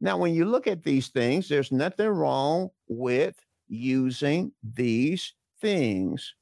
Now, 0.00 0.16
when 0.16 0.34
you 0.34 0.46
look 0.46 0.66
at 0.66 0.82
these 0.82 1.08
things, 1.08 1.48
there's 1.48 1.72
nothing 1.72 2.08
wrong 2.08 2.70
with 2.88 3.34
using 3.68 4.52
these 4.62 5.34
things. 5.60 6.34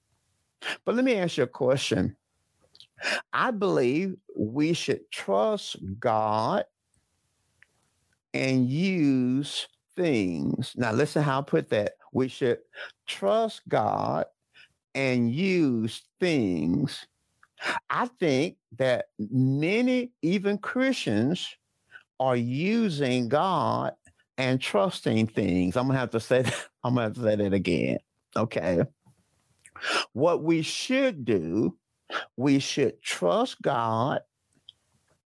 But 0.85 0.95
let 0.95 1.05
me 1.05 1.17
ask 1.17 1.37
you 1.37 1.45
a 1.45 1.49
question 1.49 2.17
I 3.33 3.51
believe 3.51 4.17
we 4.37 4.73
should 4.73 5.11
trust 5.11 5.77
God 5.99 6.65
and 8.35 8.69
use 8.69 9.67
things. 9.97 10.73
Now, 10.77 10.93
listen 10.93 11.23
how 11.23 11.41
I 11.41 11.43
put 11.43 11.71
that. 11.71 11.93
We 12.13 12.29
should 12.29 12.59
trust 13.07 13.63
God 13.69 14.27
and 14.95 15.33
use 15.33 16.03
things. 16.21 17.07
I 17.91 18.07
think 18.07 18.57
that 18.79 19.07
many, 19.19 20.13
even 20.23 20.59
Christians, 20.59 21.57
are 22.21 22.37
using 22.37 23.29
God 23.29 23.95
and 24.37 24.61
trusting 24.61 25.29
things. 25.29 25.77
I'm 25.77 25.87
gonna 25.87 25.99
have 25.99 26.11
to 26.11 26.21
say 26.21 26.43
that. 26.43 26.67
I'm 26.85 26.95
gonna 26.95 27.07
have 27.07 27.15
to 27.15 27.23
say 27.23 27.37
that 27.37 27.53
again. 27.53 27.99
Okay. 28.37 28.83
What 30.13 30.43
we 30.43 30.63
should 30.63 31.25
do 31.25 31.77
we 32.37 32.59
should 32.59 33.03
trust 33.03 33.61
God 33.63 34.21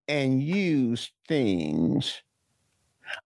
and 0.08 0.42
use 0.42 1.10
things. 1.28 2.22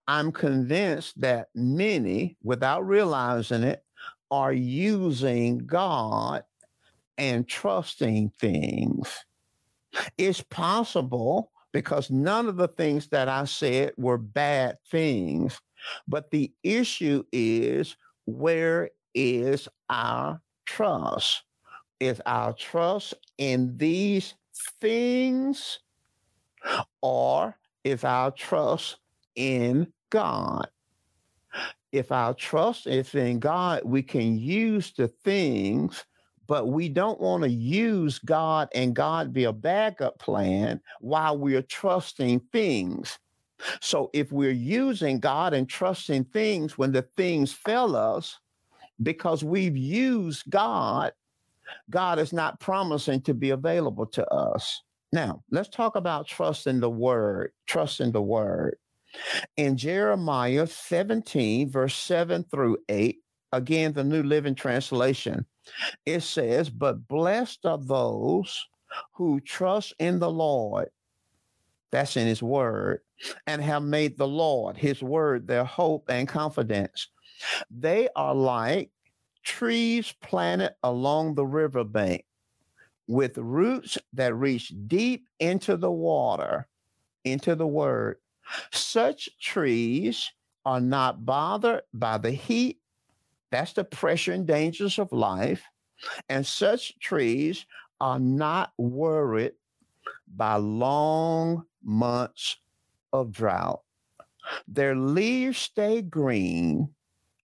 I'm 0.07 0.31
convinced 0.31 1.19
that 1.21 1.47
many, 1.55 2.37
without 2.43 2.85
realizing 2.85 3.63
it, 3.63 3.83
are 4.29 4.53
using 4.53 5.59
God 5.59 6.43
and 7.17 7.47
trusting 7.47 8.31
things. 8.39 9.25
It's 10.17 10.41
possible 10.41 11.51
because 11.71 12.11
none 12.11 12.47
of 12.47 12.57
the 12.57 12.67
things 12.67 13.07
that 13.09 13.29
I 13.29 13.45
said 13.45 13.93
were 13.97 14.17
bad 14.17 14.77
things, 14.89 15.59
but 16.07 16.31
the 16.31 16.51
issue 16.63 17.23
is 17.31 17.95
where 18.25 18.89
is 19.15 19.67
our 19.89 20.41
trust? 20.65 21.43
Is 21.99 22.21
our 22.25 22.53
trust 22.53 23.13
in 23.37 23.77
these 23.77 24.35
things 24.79 25.79
or 27.01 27.55
is 27.83 28.03
our 28.03 28.31
trust 28.31 28.97
in 29.35 29.91
God? 30.09 30.67
If 31.91 32.11
our 32.11 32.33
trust 32.33 32.87
is 32.87 33.15
in 33.15 33.39
God, 33.39 33.81
we 33.85 34.03
can 34.03 34.37
use 34.37 34.93
the 34.95 35.07
things, 35.07 36.03
but 36.45 36.67
we 36.67 36.89
don't 36.89 37.19
want 37.19 37.43
to 37.43 37.49
use 37.49 38.19
God 38.19 38.69
and 38.75 38.95
God 38.95 39.33
be 39.33 39.45
a 39.45 39.53
backup 39.53 40.19
plan 40.19 40.81
while 40.99 41.37
we're 41.37 41.61
trusting 41.61 42.41
things. 42.51 43.17
So 43.81 44.09
if 44.13 44.31
we're 44.31 44.51
using 44.51 45.19
God 45.19 45.53
and 45.53 45.67
trusting 45.67 46.25
things 46.25 46.77
when 46.77 46.91
the 46.91 47.01
things 47.15 47.51
fail 47.51 47.95
us, 47.95 48.37
because 49.01 49.43
we've 49.43 49.77
used 49.77 50.43
God 50.49 51.13
God 51.89 52.19
is 52.19 52.33
not 52.33 52.59
promising 52.59 53.21
to 53.21 53.33
be 53.33 53.51
available 53.51 54.05
to 54.07 54.27
us. 54.33 54.81
Now, 55.13 55.43
let's 55.51 55.69
talk 55.69 55.95
about 55.95 56.27
trust 56.27 56.67
in 56.67 56.79
the 56.79 56.89
word, 56.89 57.51
trust 57.65 58.01
in 58.01 58.11
the 58.11 58.21
word. 58.21 58.77
In 59.55 59.77
Jeremiah 59.77 60.67
17, 60.67 61.69
verse 61.71 61.95
7 61.95 62.43
through 62.51 62.77
8, 62.89 63.17
again, 63.53 63.93
the 63.93 64.03
New 64.03 64.23
Living 64.23 64.55
Translation, 64.55 65.45
it 66.05 66.21
says, 66.21 66.69
But 66.69 67.07
blessed 67.07 67.65
are 67.65 67.77
those 67.77 68.67
who 69.13 69.39
trust 69.39 69.93
in 69.99 70.19
the 70.19 70.29
Lord. 70.29 70.89
That's 71.91 72.17
in 72.17 72.27
his 72.27 72.43
word, 72.43 72.99
and 73.47 73.61
have 73.61 73.83
made 73.83 74.17
the 74.17 74.27
Lord, 74.27 74.75
his 74.75 75.01
word, 75.01 75.47
their 75.47 75.63
hope 75.63 76.09
and 76.09 76.27
confidence. 76.27 77.07
They 77.71 78.09
are 78.15 78.35
like 78.35 78.91
trees 79.47 80.13
planted 80.21 80.75
along 80.83 81.33
the 81.33 81.45
riverbank 81.45 82.25
with 83.07 83.37
roots 83.37 83.97
that 84.11 84.35
reach 84.35 84.73
deep 84.87 85.25
into 85.39 85.77
the 85.77 85.89
water, 85.89 86.67
into 87.23 87.55
the 87.55 87.65
word. 87.65 88.17
Such 88.73 89.29
trees 89.39 90.29
are 90.65 90.81
not 90.81 91.25
bothered 91.25 91.83
by 91.93 92.17
the 92.17 92.31
heat. 92.31 92.81
That's 93.49 93.71
the 93.71 93.85
pressure 93.85 94.33
and 94.33 94.45
dangers 94.45 94.99
of 94.99 95.13
life. 95.13 95.63
And 96.27 96.45
such 96.45 96.99
trees 96.99 97.65
are 98.01 98.19
not 98.19 98.73
worried 98.77 99.53
by 100.27 100.57
long 100.57 101.63
months 101.81 102.57
of 103.13 103.31
drought. 103.31 103.81
Their 104.67 104.95
leaves 104.95 105.57
stay 105.57 106.01
green 106.01 106.89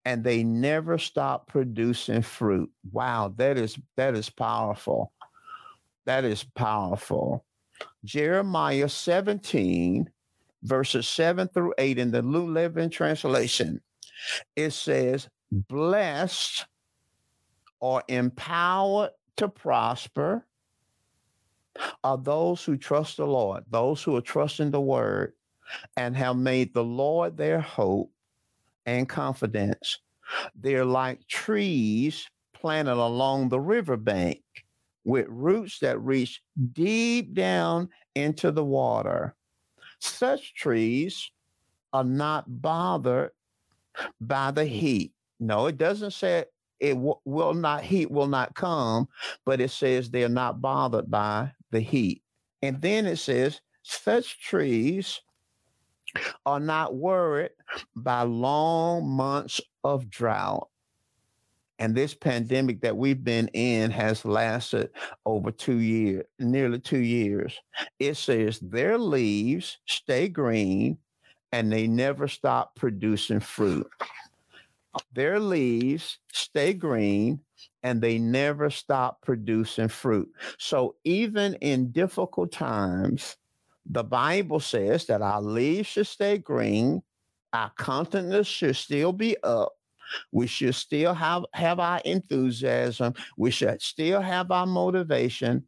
and 0.05 0.25
they 0.25 0.43
never 0.43 0.99
stop 0.99 1.47
producing 1.47 2.23
fruit. 2.23 2.71
Wow, 2.93 3.35
that 3.37 3.59
is 3.59 3.79
that 3.97 4.15
is 4.15 4.31
powerful. 4.31 5.13
That 6.07 6.25
is 6.25 6.43
powerful. 6.43 7.45
Jeremiah 8.05 8.89
17, 8.89 10.11
verses 10.63 11.07
7 11.09 11.49
through 11.49 11.75
8 11.79 11.99
in 11.99 12.11
the 12.11 12.23
New 12.23 12.47
Living 12.47 12.91
Translation, 12.91 13.81
it 14.57 14.71
says, 14.71 15.29
Blessed 15.53 16.67
or 17.81 18.03
empowered 18.09 19.11
to 19.37 19.49
prosper 19.49 20.47
are 22.05 22.19
those 22.19 22.65
who 22.65 22.77
trust 22.77 23.17
the 23.17 23.27
Lord, 23.27 23.65
those 23.71 24.03
who 24.03 24.17
are 24.17 24.23
trusting 24.23 24.71
the 24.71 24.81
word 24.81 25.35
and 25.97 26.17
have 26.17 26.37
made 26.37 26.75
the 26.75 26.85
Lord 26.85 27.37
their 27.37 27.61
hope 27.61 28.11
and 28.87 29.09
confidence. 29.09 29.99
They're 30.55 30.85
like 30.85 31.27
trees 31.27 32.29
planted 32.55 32.95
along 32.95 33.49
the 33.49 33.61
riverbank 33.61 34.43
with 35.05 35.27
roots 35.29 35.79
that 35.81 36.01
reach 36.01 36.41
deep 36.73 37.35
down 37.35 37.89
into 38.15 38.51
the 38.51 38.65
water. 38.65 39.35
Such 39.99 40.55
trees 40.55 41.31
are 41.93 42.05
not 42.05 42.45
bothered 42.49 43.31
by 44.21 44.51
the 44.51 44.65
heat. 44.65 45.13
No, 45.41 45.67
it 45.67 45.79
doesn't 45.79 46.13
say 46.13 46.45
it 46.79 46.97
will 46.97 47.55
not, 47.55 47.83
heat 47.83 48.11
will 48.11 48.29
not 48.29 48.55
come, 48.55 49.09
but 49.45 49.61
it 49.61 49.71
says 49.71 50.11
they're 50.11 50.29
not 50.29 50.61
bothered 50.61 51.11
by 51.11 51.53
the 51.71 51.81
heat. 51.81 52.23
And 52.63 52.81
then 52.81 53.07
it 53.07 53.17
says, 53.17 53.61
such 53.83 54.41
trees 54.43 55.21
are 56.47 56.61
not 56.61 56.95
worried 56.95 57.51
by 57.97 58.23
long 58.23 59.09
months 59.09 59.61
of 59.85 60.09
drought. 60.11 60.69
And 61.79 61.95
this 61.95 62.13
pandemic 62.15 62.83
that 62.83 62.97
we've 62.97 63.25
been 63.25 63.49
in 63.49 63.91
has 63.91 64.27
lasted 64.27 64.91
over 65.25 65.51
two 65.51 65.79
years, 65.79 66.27
nearly 66.39 66.79
two 66.79 66.99
years. 66.99 67.59
It 67.99 68.19
says 68.19 68.61
their 68.61 68.99
leaves 68.99 69.79
stay 69.87 70.29
green 70.29 70.99
and 71.53 71.73
they 71.73 71.87
never 71.87 72.29
stop 72.29 72.77
producing 72.77 73.41
fruit. 73.41 73.91
Their 75.15 75.41
leaves 75.41 76.19
stay 76.33 76.75
green 76.75 77.41
and 77.83 78.03
they 78.03 78.19
never 78.19 78.69
stop 78.69 79.23
producing 79.23 79.89
fruit. 79.89 80.31
So 80.59 80.97
even 81.05 81.55
in 81.55 81.93
difficult 81.93 82.53
times, 82.53 83.37
the 83.87 84.05
Bible 84.05 84.61
says 84.61 85.07
that 85.07 85.23
our 85.23 85.43
leaves 85.43 85.89
should 85.89 86.07
stay 86.07 86.39
green, 86.39 87.03
our 87.53 87.73
countenance 87.79 88.47
should 88.47 88.77
still 88.77 89.13
be 89.13 89.37
up, 89.43 89.73
we 90.33 90.47
should 90.47 90.75
still 90.75 91.15
have, 91.15 91.45
have 91.53 91.81
our 91.81 92.01
enthusiasm. 92.05 93.15
We 93.37 93.51
should 93.51 93.81
still 93.83 94.21
have 94.21 94.51
our 94.51 94.67
motivation. 94.67 95.67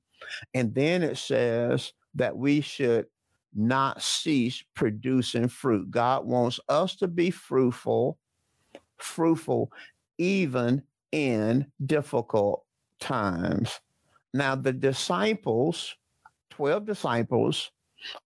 And 0.55 0.75
then 0.75 1.03
it 1.03 1.19
says 1.19 1.93
that 2.15 2.37
we 2.37 2.61
should 2.61 3.07
not 3.55 4.03
cease 4.03 4.63
producing 4.75 5.49
fruit. 5.49 5.91
God 5.91 6.27
wants 6.27 6.59
us 6.69 6.97
to 6.97 7.09
be 7.09 7.31
fruitful, 7.31 8.19
fruitful 8.99 9.71
even 10.19 10.83
in 11.11 11.67
difficult 11.85 12.65
times. 13.01 13.81
Now, 14.33 14.55
the 14.55 14.73
disciples, 14.73 15.95
12 16.51 16.87
disciples, 16.87 17.71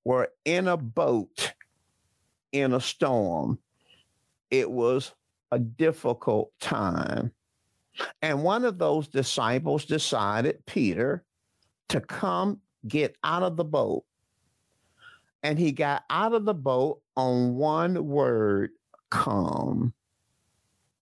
were 0.04 0.28
in 0.44 0.68
a 0.68 0.76
boat 0.76 1.52
in 2.52 2.72
a 2.72 2.80
storm. 2.80 3.58
It 4.50 4.70
was 4.70 5.12
a 5.50 5.58
difficult 5.58 6.52
time. 6.60 7.32
And 8.22 8.42
one 8.42 8.64
of 8.64 8.78
those 8.78 9.08
disciples 9.08 9.84
decided, 9.84 10.64
Peter, 10.66 11.24
to 11.88 12.00
come 12.00 12.60
get 12.86 13.16
out 13.24 13.42
of 13.42 13.56
the 13.56 13.64
boat. 13.64 14.04
And 15.42 15.58
he 15.58 15.72
got 15.72 16.04
out 16.10 16.34
of 16.34 16.44
the 16.44 16.54
boat 16.54 17.00
on 17.16 17.54
one 17.54 18.06
word 18.06 18.70
come. 19.10 19.92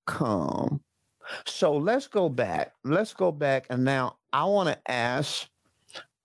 Come. 0.06 0.80
So 1.46 1.76
let's 1.76 2.06
go 2.06 2.28
back. 2.28 2.74
Let's 2.84 3.14
go 3.14 3.32
back. 3.32 3.66
And 3.70 3.84
now 3.84 4.18
I 4.32 4.44
want 4.44 4.68
to 4.68 4.90
ask 4.90 5.48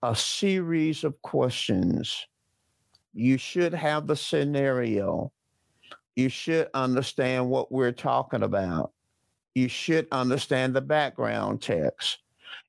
a 0.04 0.16
series 0.16 1.04
of 1.04 1.22
questions. 1.22 2.28
You 3.20 3.38
should 3.38 3.74
have 3.74 4.08
the 4.08 4.16
scenario 4.16 5.32
you 6.20 6.28
should 6.28 6.68
understand 6.74 7.50
what 7.50 7.72
we're 7.72 7.94
talking 7.94 8.44
about. 8.44 8.92
You 9.56 9.70
should 9.70 10.06
understand 10.12 10.76
the 10.76 10.82
background 10.82 11.62
text. 11.62 12.18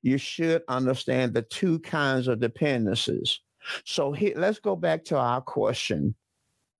You 0.03 0.17
should 0.17 0.63
understand 0.69 1.33
the 1.33 1.41
two 1.41 1.79
kinds 1.79 2.29
of 2.29 2.39
dependencies. 2.39 3.41
So 3.83 4.15
let's 4.37 4.59
go 4.59 4.77
back 4.77 5.03
to 5.05 5.17
our 5.17 5.41
question. 5.41 6.15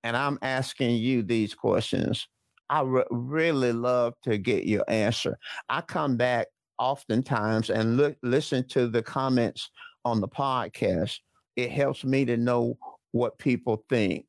And 0.02 0.16
I'm 0.16 0.38
asking 0.40 0.96
you 0.96 1.22
these 1.22 1.54
questions. 1.54 2.26
I 2.70 2.80
re- 2.80 3.04
really 3.10 3.72
love 3.72 4.14
to 4.22 4.38
get 4.38 4.64
your 4.64 4.84
answer. 4.88 5.38
I 5.68 5.82
come 5.82 6.16
back 6.16 6.46
oftentimes 6.78 7.68
and 7.68 7.98
look, 7.98 8.16
listen 8.22 8.66
to 8.68 8.88
the 8.88 9.02
comments 9.02 9.68
on 10.06 10.22
the 10.22 10.28
podcast. 10.28 11.18
It 11.56 11.70
helps 11.70 12.02
me 12.02 12.24
to 12.24 12.38
know 12.38 12.78
what 13.12 13.38
people 13.38 13.84
think. 13.88 14.26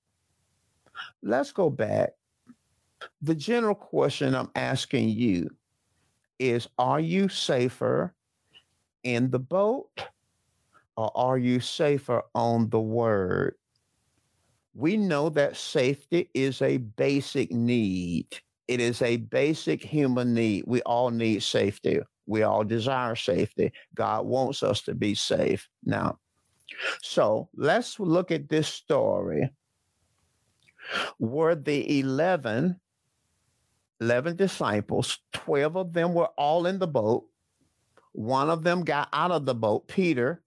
Let's 1.22 1.52
go 1.52 1.70
back 1.70 2.12
the 3.22 3.36
general 3.36 3.76
question 3.76 4.36
I'm 4.36 4.52
asking 4.56 5.10
you 5.10 5.50
is 6.40 6.68
Are 6.78 7.00
you 7.00 7.30
safer 7.30 8.14
in 9.04 9.32
the 9.32 9.40
boat 9.40 9.90
or 10.96 11.12
are 11.16 11.38
you 11.38 11.60
safer 11.60 12.22
on 12.36 12.70
the 12.70 12.80
word? 12.80 13.56
We 14.76 14.98
know 14.98 15.30
that 15.30 15.56
safety 15.56 16.30
is 16.34 16.62
a 16.62 16.78
basic 16.78 17.52
need. 17.52 18.28
It 18.68 18.80
is 18.80 19.02
a 19.02 19.18
basic 19.18 19.84
human 19.84 20.34
need. 20.34 20.64
We 20.66 20.82
all 20.82 21.12
need 21.12 21.44
safety. 21.44 22.00
We 22.26 22.44
all 22.44 22.64
desire 22.64 23.16
safety. 23.16 23.72
God 23.94 24.26
wants 24.26 24.64
us 24.64 24.82
to 24.84 24.96
be 24.96 25.14
safe. 25.14 25.68
Now, 25.84 26.18
so 27.02 27.50
let's 27.56 28.00
look 28.00 28.32
at 28.32 28.50
this 28.50 28.68
story. 28.68 29.50
Were 31.20 31.56
the 31.56 32.00
11 32.00 32.80
11 34.04 34.36
disciples, 34.36 35.20
12 35.32 35.78
of 35.78 35.94
them 35.94 36.14
were 36.14 36.30
all 36.38 36.66
in 36.66 36.78
the 36.78 36.88
boat. 36.88 37.26
One 38.12 38.50
of 38.50 38.64
them 38.64 38.84
got 38.84 39.08
out 39.14 39.32
of 39.32 39.46
the 39.46 39.56
boat, 39.56 39.88
Peter, 39.88 40.44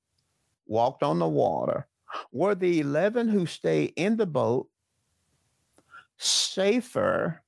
walked 0.66 1.02
on 1.02 1.18
the 1.18 1.28
water. 1.28 1.86
Were 2.32 2.54
the 2.54 2.80
11 2.80 3.28
who 3.28 3.46
stayed 3.46 3.94
in 3.96 4.16
the 4.16 4.26
boat 4.26 4.68
safer 6.18 7.42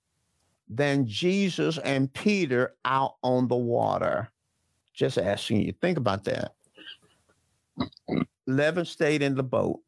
than 0.68 1.07
Jesus 1.07 1.78
and 1.78 2.12
Peter 2.12 2.74
out 2.85 3.16
on 3.22 3.48
the 3.48 3.57
water? 3.57 4.31
Just 4.94 5.18
asking 5.18 5.61
you, 5.61 5.72
think 5.72 5.98
about 5.98 6.24
that. 6.24 6.54
11 8.49 8.87
stayed 8.87 9.23
in 9.23 9.35
the 9.35 9.43
boat, 9.43 9.81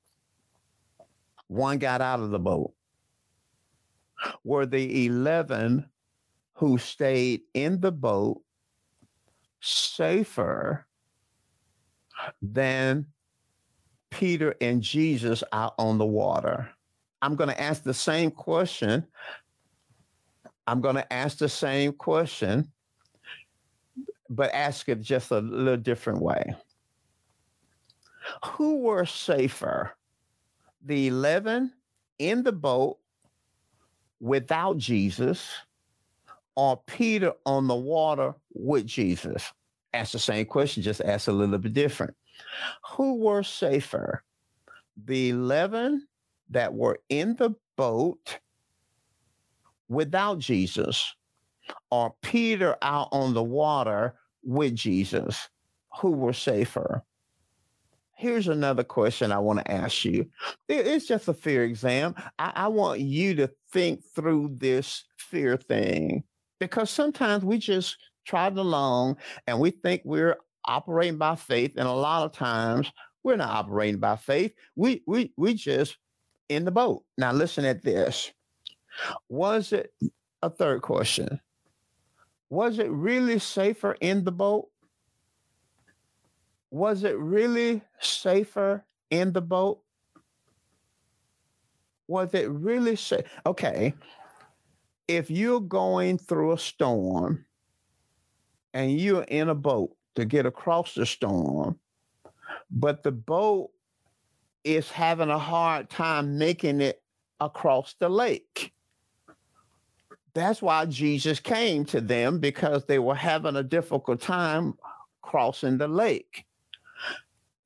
one 1.49 1.79
got 1.79 2.01
out 2.01 2.21
of 2.21 2.31
the 2.31 2.39
boat. 2.39 2.73
Were 4.45 4.67
the 4.67 5.07
11 5.07 5.89
who 6.53 6.77
stayed 6.77 7.41
in 7.55 7.81
the 7.81 7.91
boat 7.91 8.43
safer 9.61 10.87
than 12.43 13.07
Peter 14.11 14.55
and 14.61 14.83
Jesus 14.83 15.43
out 15.53 15.75
on 15.79 15.97
the 15.97 16.07
water? 16.07 16.69
I'm 17.23 17.37
going 17.37 17.49
to 17.49 17.61
ask 17.61 17.83
the 17.83 17.95
same 17.95 18.31
question. 18.31 19.07
I'm 20.67 20.83
going 20.83 20.97
to 20.97 21.13
ask 21.13 21.39
the 21.39 21.49
same 21.49 21.93
question, 21.93 22.71
but 24.29 24.53
ask 24.53 24.89
it 24.91 25.01
just 25.01 25.31
a 25.31 25.39
little 25.39 25.79
different 25.79 26.21
way. 26.21 26.55
Who 28.45 28.81
were 28.81 29.07
safer? 29.07 29.93
The 30.85 31.09
11 31.09 31.73
in 32.19 32.43
the 32.43 32.53
boat 32.53 32.99
without 34.21 34.79
Jesus 34.79 35.49
or 36.57 36.81
Peter 36.87 37.33
on 37.47 37.67
the 37.67 37.77
water 37.77 38.35
with 38.53 38.87
Jesus? 38.87 39.53
Ask 39.93 40.13
the 40.13 40.19
same 40.19 40.47
question, 40.47 40.83
just 40.83 41.01
ask 41.01 41.29
a 41.29 41.33
little 41.33 41.59
bit 41.59 41.73
different. 41.73 42.15
Who 42.91 43.17
were 43.17 43.43
safer? 43.43 44.23
The 45.05 45.31
11 45.31 46.07
that 46.51 46.75
were 46.75 46.99
in 47.09 47.37
the 47.37 47.55
boat 47.77 48.39
without 49.89 50.39
Jesus 50.39 51.15
or 51.91 52.15
Peter 52.23 52.77
out 52.83 53.09
on 53.13 53.35
the 53.35 53.43
water 53.43 54.15
with 54.43 54.75
Jesus? 54.75 55.49
Who 56.01 56.13
were 56.13 56.33
safer? 56.33 57.03
Here's 58.21 58.49
another 58.49 58.85
question 58.85 59.33
I 59.33 59.39
want 59.39 59.61
to 59.61 59.73
ask 59.73 60.05
you. 60.05 60.29
It's 60.69 61.07
just 61.07 61.27
a 61.29 61.33
fear 61.33 61.65
exam. 61.65 62.15
I, 62.39 62.53
I 62.55 62.69
want 62.69 63.01
you 63.01 63.35
to 63.37 63.51
think 63.73 64.05
through 64.15 64.57
this 64.59 65.05
fear 65.17 65.57
thing 65.57 66.25
because 66.59 66.91
sometimes 66.91 67.47
we 67.47 67.57
just 67.57 67.97
trot 68.27 68.59
along 68.59 69.17
and 69.47 69.59
we 69.59 69.71
think 69.71 70.03
we're 70.05 70.37
operating 70.67 71.17
by 71.17 71.35
faith, 71.35 71.73
and 71.79 71.89
a 71.89 71.93
lot 71.93 72.27
of 72.27 72.33
times 72.33 72.93
we're 73.23 73.37
not 73.37 73.49
operating 73.49 74.01
by 74.01 74.17
faith. 74.17 74.53
We 74.77 75.03
we 75.07 75.33
we 75.39 75.55
just 75.55 75.97
in 76.51 76.67
the 76.67 76.71
boat. 76.71 77.03
Now 77.17 77.33
listen 77.33 77.65
at 77.65 77.83
this. 77.83 78.31
Was 79.31 79.73
it 79.73 79.95
a 80.43 80.51
third 80.51 80.83
question? 80.83 81.41
Was 82.51 82.79
it 82.81 82.91
really 82.91 83.39
safer 83.39 83.97
in 84.03 84.25
the 84.25 84.33
boat? 84.33 84.69
Was 86.71 87.05
it 87.05 87.19
really 87.19 87.83
safer 87.99 88.85
in 89.11 89.33
the 89.33 89.41
boat? 89.41 89.81
Was 92.07 92.35
it 92.35 92.49
really 92.51 92.97
safe? 92.97 93.25
Okay, 93.47 93.95
if 95.09 95.31
you're 95.31 95.61
going 95.61 96.19
through 96.19 96.53
a 96.53 96.59
storm 96.59 97.45
and 98.73 98.93
you're 98.99 99.25
in 99.25 99.49
a 99.49 99.55
boat 99.55 99.97
to 100.15 100.25
get 100.25 100.47
across 100.47 100.95
the 100.95 101.07
storm, 101.07 101.79
but 102.71 103.03
the 103.03 103.13
boat 103.13 103.71
is 104.63 104.91
having 104.91 105.31
a 105.31 105.39
hard 105.39 105.91
time 105.91 106.39
making 106.39 106.81
it 106.81 107.03
across 107.41 107.95
the 107.99 108.09
lake. 108.09 108.73
That's 110.35 110.63
why 110.63 110.87
Jesus 110.87 111.41
came 111.41 111.85
to 111.87 112.01
them 112.01 112.39
because 112.39 112.85
they 112.85 112.99
were 112.99 113.15
having 113.15 113.57
a 113.57 113.63
difficult 113.63 114.21
time 114.21 114.75
crossing 115.23 115.79
the 115.79 115.89
lake. 115.89 116.45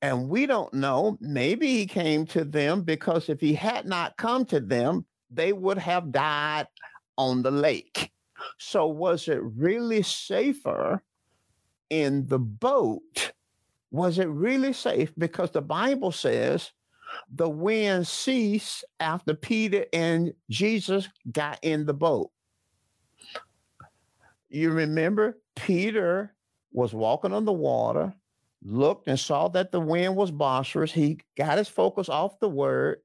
And 0.05 0.29
we 0.29 0.45
don't 0.45 0.71
know. 0.71 1.17
Maybe 1.19 1.67
he 1.67 1.87
came 1.87 2.27
to 2.27 2.45
them 2.45 2.83
because 2.83 3.27
if 3.27 3.41
he 3.41 3.55
had 3.55 3.87
not 3.87 4.17
come 4.17 4.45
to 4.45 4.59
them, 4.59 5.03
they 5.31 5.51
would 5.51 5.79
have 5.79 6.11
died 6.11 6.67
on 7.17 7.41
the 7.41 7.49
lake. 7.49 8.11
So, 8.59 8.85
was 8.85 9.27
it 9.27 9.41
really 9.41 10.03
safer 10.03 11.01
in 11.89 12.27
the 12.27 12.37
boat, 12.37 13.31
was 13.89 14.19
it 14.19 14.27
really 14.27 14.73
safe? 14.73 15.11
Because 15.17 15.49
the 15.49 15.63
Bible 15.63 16.11
says 16.11 16.71
the 17.33 17.49
wind 17.49 18.05
ceased 18.05 18.85
after 18.99 19.33
Peter 19.33 19.87
and 19.91 20.35
Jesus 20.51 21.09
got 21.31 21.57
in 21.63 21.87
the 21.87 21.95
boat. 21.95 22.29
You 24.49 24.69
remember 24.69 25.39
Peter 25.55 26.35
was 26.71 26.93
walking 26.93 27.33
on 27.33 27.45
the 27.45 27.53
water, 27.53 28.13
looked 28.65 29.07
and 29.07 29.19
saw 29.19 29.47
that 29.49 29.71
the 29.71 29.79
wind 29.79 30.15
was 30.15 30.31
boisterous. 30.31 30.91
He 30.91 31.19
got 31.37 31.57
his 31.57 31.69
focus 31.69 32.09
off 32.09 32.39
the 32.39 32.49
word, 32.49 32.99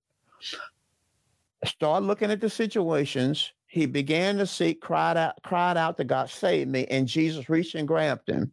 started 1.65 2.07
looking 2.07 2.31
at 2.31 2.41
the 2.41 2.51
situations. 2.51 3.53
He 3.67 3.87
began 3.87 4.39
to 4.39 4.47
seek, 4.47 4.81
cried 4.81 5.17
out, 5.17 5.35
cried 5.45 5.77
out 5.77 5.97
to 5.99 6.05
God, 6.05 6.31
save 6.31 6.69
me. 6.69 6.87
And 6.87 7.07
Jesus 7.07 7.49
reached 7.49 7.75
and 7.75 7.87
grabbed 7.87 8.29
him. 8.29 8.53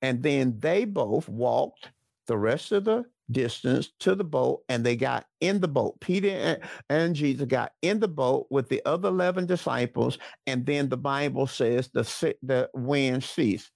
And 0.00 0.22
then 0.22 0.56
they 0.58 0.84
both 0.84 1.28
walked 1.28 1.90
the 2.26 2.36
rest 2.36 2.72
of 2.72 2.84
the 2.84 3.04
distance 3.30 3.90
to 4.00 4.14
the 4.14 4.24
boat 4.24 4.62
and 4.68 4.84
they 4.84 4.96
got 4.96 5.26
in 5.40 5.60
the 5.60 5.68
boat. 5.68 5.98
Peter 6.00 6.28
and, 6.28 6.60
and, 6.90 7.14
Jesus 7.14 7.46
got 7.46 7.72
in 7.82 8.00
the 8.00 8.08
boat 8.08 8.46
with 8.50 8.68
the 8.68 8.82
other 8.84 9.08
11 9.08 9.46
disciples. 9.46 10.18
And 10.46 10.64
then 10.66 10.88
the 10.88 10.96
Bible 10.96 11.46
says 11.46 11.88
the, 11.92 12.02
the 12.42 12.70
wind 12.74 13.24
ceased. 13.24 13.70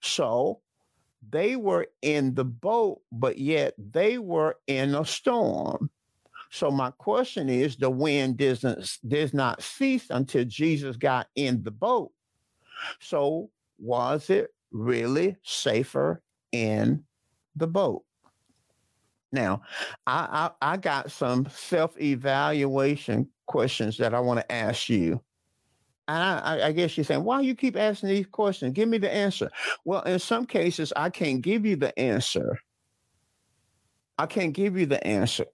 So 0.00 0.60
they 1.30 1.56
were 1.56 1.86
in 2.02 2.34
the 2.34 2.44
boat, 2.44 3.00
but 3.12 3.38
yet 3.38 3.74
they 3.78 4.18
were 4.18 4.56
in 4.66 4.94
a 4.94 5.04
storm. 5.04 5.90
So 6.50 6.70
my 6.70 6.92
question 6.92 7.48
is 7.48 7.76
the 7.76 7.90
wind 7.90 8.36
doesn't 8.36 8.98
does 9.08 9.34
not 9.34 9.62
cease 9.62 10.06
until 10.10 10.44
Jesus 10.44 10.96
got 10.96 11.28
in 11.34 11.62
the 11.62 11.70
boat. 11.70 12.12
So 13.00 13.50
was 13.78 14.30
it 14.30 14.54
really 14.70 15.36
safer 15.42 16.22
in 16.52 17.04
the 17.56 17.66
boat? 17.66 18.04
Now, 19.32 19.62
I, 20.06 20.50
I, 20.62 20.74
I 20.74 20.76
got 20.76 21.10
some 21.10 21.46
self 21.50 22.00
evaluation 22.00 23.28
questions 23.46 23.96
that 23.98 24.14
I 24.14 24.20
want 24.20 24.40
to 24.40 24.52
ask 24.52 24.88
you. 24.88 25.20
And 26.06 26.22
I, 26.22 26.66
I, 26.66 26.72
guess 26.72 26.96
you're 26.96 27.04
saying, 27.04 27.24
why 27.24 27.40
you 27.40 27.54
keep 27.54 27.76
asking 27.76 28.10
these 28.10 28.26
questions? 28.26 28.74
Give 28.74 28.88
me 28.88 28.98
the 28.98 29.12
answer. 29.12 29.50
Well, 29.86 30.02
in 30.02 30.18
some 30.18 30.44
cases, 30.44 30.92
I 30.94 31.08
can't 31.08 31.40
give 31.40 31.64
you 31.64 31.76
the 31.76 31.98
answer. 31.98 32.58
I 34.18 34.26
can't 34.26 34.52
give 34.52 34.76
you 34.76 34.84
the 34.84 35.04
answer. 35.06 35.46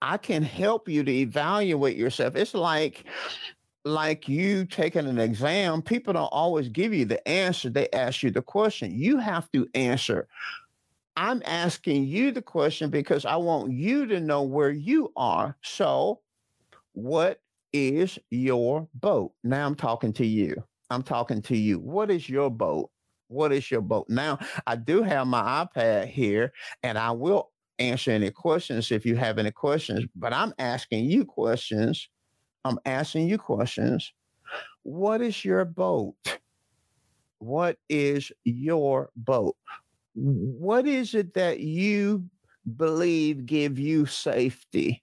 I 0.00 0.16
can 0.16 0.42
help 0.44 0.88
you 0.88 1.02
to 1.02 1.12
evaluate 1.12 1.96
yourself. 1.96 2.36
It's 2.36 2.54
like 2.54 3.04
like 3.84 4.28
you 4.28 4.64
taking 4.64 5.08
an 5.08 5.18
exam, 5.18 5.82
people 5.82 6.12
don't 6.12 6.26
always 6.26 6.68
give 6.68 6.94
you 6.94 7.04
the 7.04 7.26
answer. 7.28 7.68
They 7.68 7.88
ask 7.92 8.22
you 8.22 8.30
the 8.30 8.42
question. 8.42 8.96
You 8.96 9.18
have 9.18 9.50
to 9.50 9.66
answer 9.74 10.28
I'm 11.16 11.42
asking 11.44 12.04
you 12.06 12.32
the 12.32 12.42
question 12.42 12.90
because 12.90 13.24
I 13.24 13.36
want 13.36 13.72
you 13.72 14.06
to 14.06 14.20
know 14.20 14.42
where 14.42 14.70
you 14.70 15.12
are. 15.16 15.56
So, 15.62 16.20
what 16.92 17.40
is 17.72 18.18
your 18.30 18.88
boat? 18.94 19.32
Now 19.44 19.66
I'm 19.66 19.74
talking 19.74 20.12
to 20.14 20.26
you. 20.26 20.62
I'm 20.90 21.02
talking 21.02 21.42
to 21.42 21.56
you. 21.56 21.78
What 21.78 22.10
is 22.10 22.28
your 22.28 22.50
boat? 22.50 22.90
What 23.28 23.52
is 23.52 23.70
your 23.70 23.80
boat? 23.80 24.06
Now, 24.08 24.38
I 24.66 24.76
do 24.76 25.02
have 25.02 25.26
my 25.26 25.66
iPad 25.66 26.08
here 26.08 26.52
and 26.82 26.98
I 26.98 27.12
will 27.12 27.50
answer 27.78 28.10
any 28.10 28.30
questions 28.30 28.92
if 28.92 29.06
you 29.06 29.16
have 29.16 29.38
any 29.38 29.50
questions, 29.50 30.04
but 30.14 30.32
I'm 30.32 30.52
asking 30.58 31.06
you 31.06 31.24
questions. 31.24 32.08
I'm 32.64 32.78
asking 32.84 33.28
you 33.28 33.38
questions. 33.38 34.12
What 34.82 35.22
is 35.22 35.44
your 35.44 35.64
boat? 35.64 36.14
What 37.38 37.78
is 37.88 38.30
your 38.44 39.10
boat? 39.16 39.56
what 40.14 40.86
is 40.86 41.14
it 41.14 41.34
that 41.34 41.60
you 41.60 42.24
believe 42.76 43.46
give 43.46 43.78
you 43.78 44.06
safety? 44.06 45.01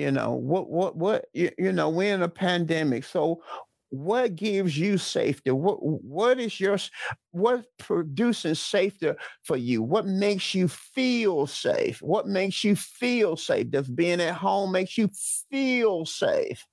You 0.00 0.12
know, 0.12 0.32
what, 0.32 0.70
what, 0.70 0.96
what, 0.96 1.26
you, 1.34 1.50
you 1.58 1.72
know, 1.72 1.90
we're 1.90 2.14
in 2.14 2.22
a 2.22 2.28
pandemic. 2.28 3.04
So 3.04 3.42
what 3.90 4.36
gives 4.36 4.78
you 4.78 4.96
safety? 4.98 5.50
What, 5.50 5.78
what 5.82 6.40
is 6.40 6.58
your, 6.58 6.78
what 7.32 7.64
producing 7.78 8.54
safety 8.54 9.12
for 9.42 9.56
you? 9.56 9.82
What 9.82 10.06
makes 10.06 10.54
you 10.54 10.68
feel 10.68 11.46
safe? 11.46 12.00
What 12.00 12.26
makes 12.26 12.64
you 12.64 12.76
feel 12.76 13.36
safe? 13.36 13.70
Does 13.70 13.88
being 13.88 14.20
at 14.20 14.34
home 14.34 14.72
makes 14.72 14.96
you 14.96 15.10
feel 15.50 16.06
safe? 16.06 16.66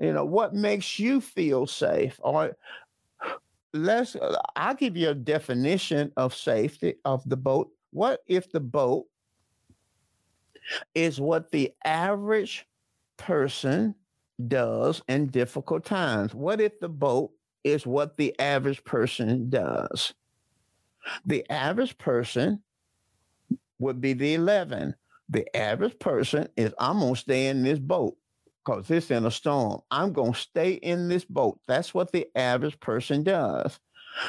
You 0.00 0.12
know, 0.12 0.24
what 0.24 0.54
makes 0.54 0.98
you 0.98 1.20
feel 1.20 1.66
safe? 1.66 2.18
Or 2.22 2.56
let's 3.74 4.16
i'll 4.54 4.74
give 4.74 4.96
you 4.96 5.08
a 5.10 5.14
definition 5.14 6.12
of 6.16 6.32
safety 6.32 6.94
of 7.04 7.28
the 7.28 7.36
boat 7.36 7.68
what 7.90 8.20
if 8.28 8.48
the 8.52 8.60
boat 8.60 9.04
is 10.94 11.20
what 11.20 11.50
the 11.50 11.72
average 11.84 12.66
person 13.16 13.94
does 14.48 15.02
in 15.08 15.26
difficult 15.28 15.84
times 15.84 16.34
what 16.34 16.60
if 16.60 16.78
the 16.80 16.88
boat 16.88 17.30
is 17.62 17.86
what 17.86 18.16
the 18.16 18.38
average 18.40 18.82
person 18.84 19.48
does 19.48 20.12
the 21.24 21.48
average 21.50 21.96
person 21.98 22.60
would 23.78 24.00
be 24.00 24.12
the 24.12 24.34
11 24.34 24.94
the 25.28 25.56
average 25.56 25.96
person 26.00 26.48
is 26.56 26.74
i'm 26.78 26.98
going 26.98 27.14
to 27.14 27.20
stay 27.20 27.46
in 27.46 27.62
this 27.62 27.78
boat 27.78 28.16
because 28.64 28.90
it's 28.90 29.10
in 29.10 29.26
a 29.26 29.30
storm. 29.30 29.80
I'm 29.90 30.12
going 30.12 30.32
to 30.32 30.38
stay 30.38 30.72
in 30.74 31.08
this 31.08 31.24
boat. 31.24 31.58
That's 31.66 31.92
what 31.92 32.12
the 32.12 32.26
average 32.34 32.78
person 32.80 33.22
does. 33.22 33.78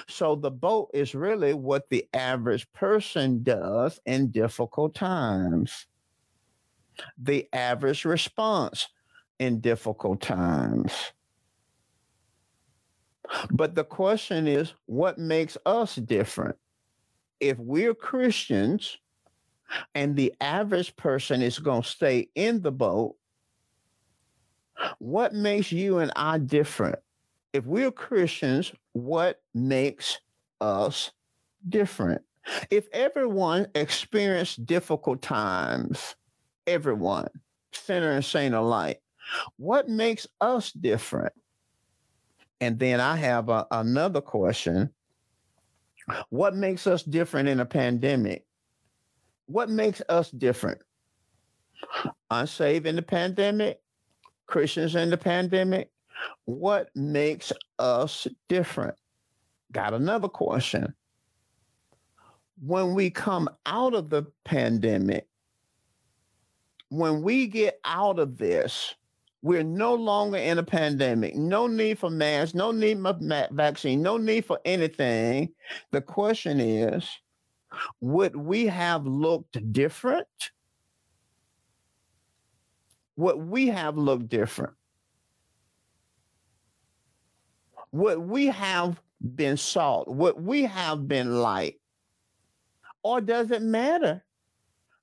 So 0.07 0.35
the 0.35 0.51
boat 0.51 0.89
is 0.93 1.15
really 1.15 1.53
what 1.53 1.89
the 1.89 2.07
average 2.13 2.71
person 2.73 3.43
does 3.43 3.99
in 4.05 4.31
difficult 4.31 4.95
times. 4.95 5.85
The 7.17 7.47
average 7.53 8.05
response 8.05 8.87
in 9.39 9.59
difficult 9.59 10.21
times. 10.21 10.93
But 13.51 13.75
the 13.75 13.83
question 13.83 14.47
is, 14.47 14.73
what 14.85 15.17
makes 15.17 15.57
us 15.65 15.95
different? 15.95 16.55
If 17.39 17.57
we're 17.59 17.95
Christians 17.95 18.97
and 19.93 20.15
the 20.15 20.33
average 20.39 20.95
person 20.95 21.41
is 21.41 21.59
going 21.59 21.81
to 21.81 21.87
stay 21.87 22.29
in 22.35 22.61
the 22.61 22.71
boat, 22.71 23.15
what 24.99 25.33
makes 25.33 25.71
you 25.71 25.99
and 25.99 26.11
I 26.15 26.37
different? 26.37 26.99
If 27.53 27.65
we're 27.65 27.91
Christians, 27.91 28.71
what 28.93 29.41
makes 29.53 30.19
us 30.61 31.11
different? 31.67 32.21
If 32.69 32.87
everyone 32.91 33.67
experienced 33.73 34.65
difficult 34.65 35.21
times, 35.21 36.15
everyone, 36.67 37.29
sinner 37.71 38.11
and 38.11 38.25
saint 38.25 38.53
alike, 38.53 39.01
what 39.57 39.89
makes 39.89 40.27
us 40.41 40.71
different? 40.71 41.33
And 42.61 42.79
then 42.79 42.99
I 42.99 43.15
have 43.17 43.49
a, 43.49 43.67
another 43.71 44.21
question. 44.21 44.91
What 46.29 46.55
makes 46.55 46.87
us 46.87 47.03
different 47.03 47.49
in 47.49 47.59
a 47.59 47.65
pandemic? 47.65 48.45
What 49.47 49.69
makes 49.69 50.01
us 50.09 50.31
different? 50.31 50.81
Unsaved 52.29 52.87
in 52.87 52.95
the 52.95 53.01
pandemic, 53.01 53.79
Christians 54.47 54.95
in 54.95 55.09
the 55.09 55.17
pandemic? 55.17 55.91
What 56.45 56.89
makes 56.95 57.51
us 57.79 58.27
different? 58.47 58.95
Got 59.71 59.93
another 59.93 60.29
question. 60.29 60.93
When 62.61 62.93
we 62.93 63.09
come 63.09 63.49
out 63.65 63.93
of 63.93 64.09
the 64.09 64.23
pandemic, 64.45 65.27
when 66.89 67.21
we 67.21 67.47
get 67.47 67.79
out 67.83 68.19
of 68.19 68.37
this, 68.37 68.95
we're 69.41 69.63
no 69.63 69.93
longer 69.93 70.37
in 70.37 70.57
a 70.57 70.63
pandemic. 70.63 71.35
No 71.35 71.67
need 71.67 71.99
for 71.99 72.09
masks, 72.09 72.55
no 72.55 72.71
need 72.71 73.01
for 73.01 73.47
vaccine, 73.51 74.01
no 74.01 74.17
need 74.17 74.45
for 74.45 74.59
anything. 74.65 75.49
The 75.91 76.01
question 76.01 76.59
is, 76.59 77.07
would 78.01 78.35
we 78.35 78.65
have 78.65 79.05
looked 79.05 79.71
different 79.71 80.27
what 83.15 83.39
we 83.39 83.67
have 83.67 83.97
looked 83.97 84.29
different. 84.29 84.73
What 87.91 88.21
we 88.21 88.47
have 88.47 89.01
been 89.35 89.57
salt, 89.57 90.09
what 90.09 90.41
we 90.41 90.63
have 90.63 91.07
been 91.07 91.39
light. 91.39 91.79
Or 93.03 93.21
does 93.21 93.51
it 93.51 93.61
matter 93.61 94.23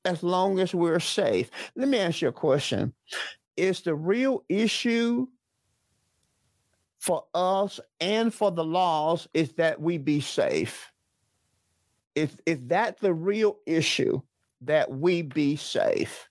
as 0.05 0.23
long 0.23 0.59
as 0.59 0.75
we're 0.75 1.01
safe? 1.01 1.51
Let 1.77 1.89
me 1.89 1.99
ask 1.99 2.23
you 2.23 2.29
a 2.29 2.33
question. 2.33 2.93
Is 3.57 3.83
the 3.83 3.95
real 3.95 4.45
issue 4.49 5.27
for 6.99 7.25
us 7.35 7.81
and 8.01 8.33
for 8.33 8.51
the 8.51 8.65
laws 8.65 9.29
is 9.35 9.53
that 9.55 9.81
we 9.81 9.99
be 9.99 10.21
safe? 10.21 10.91
Is, 12.15 12.31
is 12.47 12.67
that 12.67 12.99
the 13.01 13.13
real 13.13 13.59
issue 13.67 14.21
that 14.63 14.91
we 14.91 15.23
be 15.23 15.57
safe? 15.57 16.29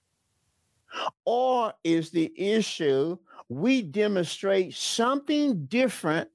Or 1.24 1.72
is 1.84 2.10
the 2.10 2.32
issue 2.36 3.18
we 3.48 3.82
demonstrate 3.82 4.74
something 4.74 5.66
different 5.66 6.28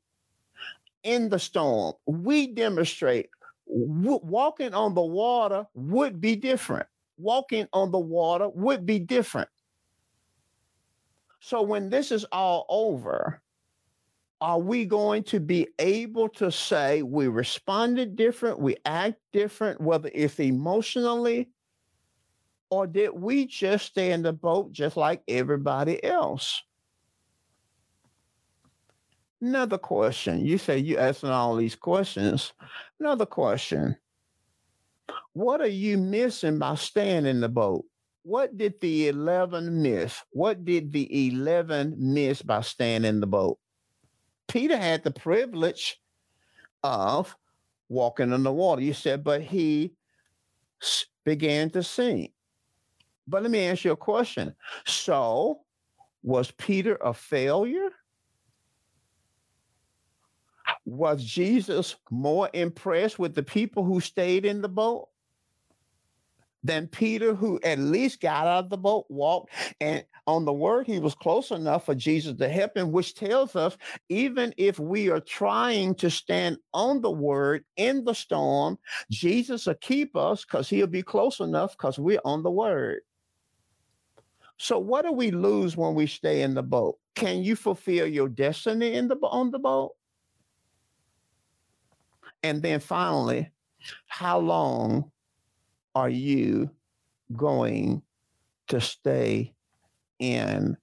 in 1.04 1.30
the 1.30 1.40
storm. 1.40 1.94
We 2.06 2.48
demonstrate 2.48 3.30
w- 3.68 4.20
walking 4.24 4.74
on 4.74 4.94
the 4.94 5.02
water 5.02 5.66
would 5.74 6.20
be 6.20 6.36
different. 6.36 6.88
Walking 7.18 7.68
on 7.74 7.92
the 7.92 8.00
water 8.00 8.50
would 8.50 8.86
be 8.86 9.00
different. 9.00 9.50
So 11.40 11.62
when 11.62 11.90
this 11.90 12.12
is 12.12 12.26
all 12.32 12.66
over, 12.70 13.42
are 14.40 14.60
we 14.60 14.86
going 14.86 15.24
to 15.24 15.40
be 15.40 15.68
able 15.80 16.30
to 16.30 16.52
say 16.52 17.02
we 17.02 17.28
responded 17.28 18.16
different, 18.16 18.60
we 18.60 18.78
act 18.86 19.20
different, 19.34 19.82
whether 19.82 20.12
it's 20.14 20.40
emotionally, 20.40 21.50
or 22.70 22.86
did 22.86 23.12
we 23.14 23.48
just 23.48 23.86
stay 23.88 24.12
in 24.12 24.22
the 24.22 24.34
boat 24.34 24.72
just 24.72 24.98
like 24.98 25.24
everybody 25.28 26.04
else? 26.04 26.62
Another 29.42 29.78
question. 29.78 30.46
You 30.46 30.58
say 30.58 30.80
you 30.80 30.98
asking 30.98 31.30
all 31.30 31.56
these 31.56 31.76
questions. 31.76 32.54
Another 33.00 33.26
question. 33.26 33.96
What 35.34 35.62
are 35.62 35.68
you 35.68 35.98
missing 35.98 36.60
by 36.60 36.76
staying 36.76 37.26
in 37.26 37.42
the 37.42 37.50
boat? 37.50 37.86
What 38.24 38.58
did 38.58 38.80
the 38.82 39.08
11 39.08 39.82
miss? 39.82 40.22
What 40.32 40.66
did 40.66 40.92
the 40.92 41.28
11 41.28 41.96
miss 41.98 42.42
by 42.42 42.62
staying 42.62 43.06
in 43.06 43.20
the 43.20 43.28
boat? 43.28 43.58
Peter 44.48 44.78
had 44.78 45.04
the 45.04 45.12
privilege 45.12 46.02
of 46.84 47.36
walking 47.90 48.34
on 48.34 48.44
the 48.44 48.52
water. 48.52 48.82
You 48.82 48.94
said, 48.94 49.24
but 49.24 49.42
he 49.42 49.94
began 51.24 51.70
to 51.72 51.84
sink. 51.84 52.32
But 53.28 53.44
let 53.44 53.52
me 53.52 53.66
ask 53.66 53.84
you 53.84 53.92
a 53.92 53.98
question. 53.98 54.56
So, 54.86 55.62
was 56.24 56.52
Peter 56.52 56.98
a 57.02 57.14
failure? 57.14 57.90
Was 60.88 61.22
Jesus 61.22 61.98
more 62.10 62.50
impressed 62.54 63.20
with 63.20 63.36
the 63.36 63.44
people 63.44 63.84
who 63.84 64.00
stayed 64.00 64.46
in 64.46 64.62
the 64.62 64.70
boat 64.70 65.10
than 66.64 66.88
Peter, 66.88 67.36
who 67.36 67.60
at 67.62 67.78
least 67.78 68.22
got 68.22 68.48
out 68.48 68.64
of 68.64 68.70
the 68.70 68.78
boat, 68.78 69.06
walked, 69.10 69.52
and 69.82 70.06
on 70.28 70.46
the 70.46 70.54
word, 70.54 70.88
he 70.88 71.00
was 71.00 71.14
close 71.14 71.52
enough 71.52 71.86
for 71.86 71.94
Jesus 71.94 72.38
to 72.38 72.48
help 72.48 72.78
him, 72.78 72.94
which 72.94 73.16
tells 73.16 73.54
us 73.58 73.78
even 74.08 74.54
if 74.56 74.80
we 74.80 75.10
are 75.10 75.20
trying 75.20 75.94
to 75.96 76.10
stand 76.10 76.58
on 76.74 77.02
the 77.02 77.12
word 77.12 77.66
in 77.76 78.06
the 78.06 78.16
storm, 78.16 78.80
Jesus 79.12 79.66
will 79.66 79.76
keep 79.76 80.16
us 80.16 80.46
because 80.46 80.70
he'll 80.70 80.88
be 80.88 81.04
close 81.04 81.42
enough 81.42 81.78
because 81.78 82.00
we're 82.00 82.22
on 82.24 82.44
the 82.44 82.52
word. 82.52 83.02
So, 84.58 84.80
what 84.80 85.04
do 85.04 85.12
we 85.12 85.32
lose 85.32 85.76
when 85.76 85.96
we 85.96 86.08
stay 86.08 86.44
in 86.44 86.54
the 86.54 86.64
boat? 86.64 86.98
Can 87.14 87.44
you 87.44 87.58
fulfill 87.58 88.08
your 88.08 88.30
destiny 88.30 88.94
in 88.94 89.10
the 89.10 89.18
on 89.18 89.52
the 89.52 89.60
boat? 89.60 89.92
And 92.44 92.62
then 92.62 92.80
finally, 92.80 93.52
how 94.08 94.40
long 94.40 95.12
are 95.96 96.10
you 96.10 96.70
going 97.36 98.02
to 98.68 98.80
stay 98.80 99.54
in 100.20 100.78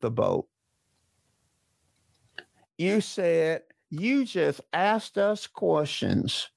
the 0.00 0.10
boat? 0.10 0.48
You 2.76 3.00
said 3.00 3.62
you 3.90 4.24
just 4.24 4.60
asked 4.72 5.18
us 5.18 5.46
questions. 5.46 6.48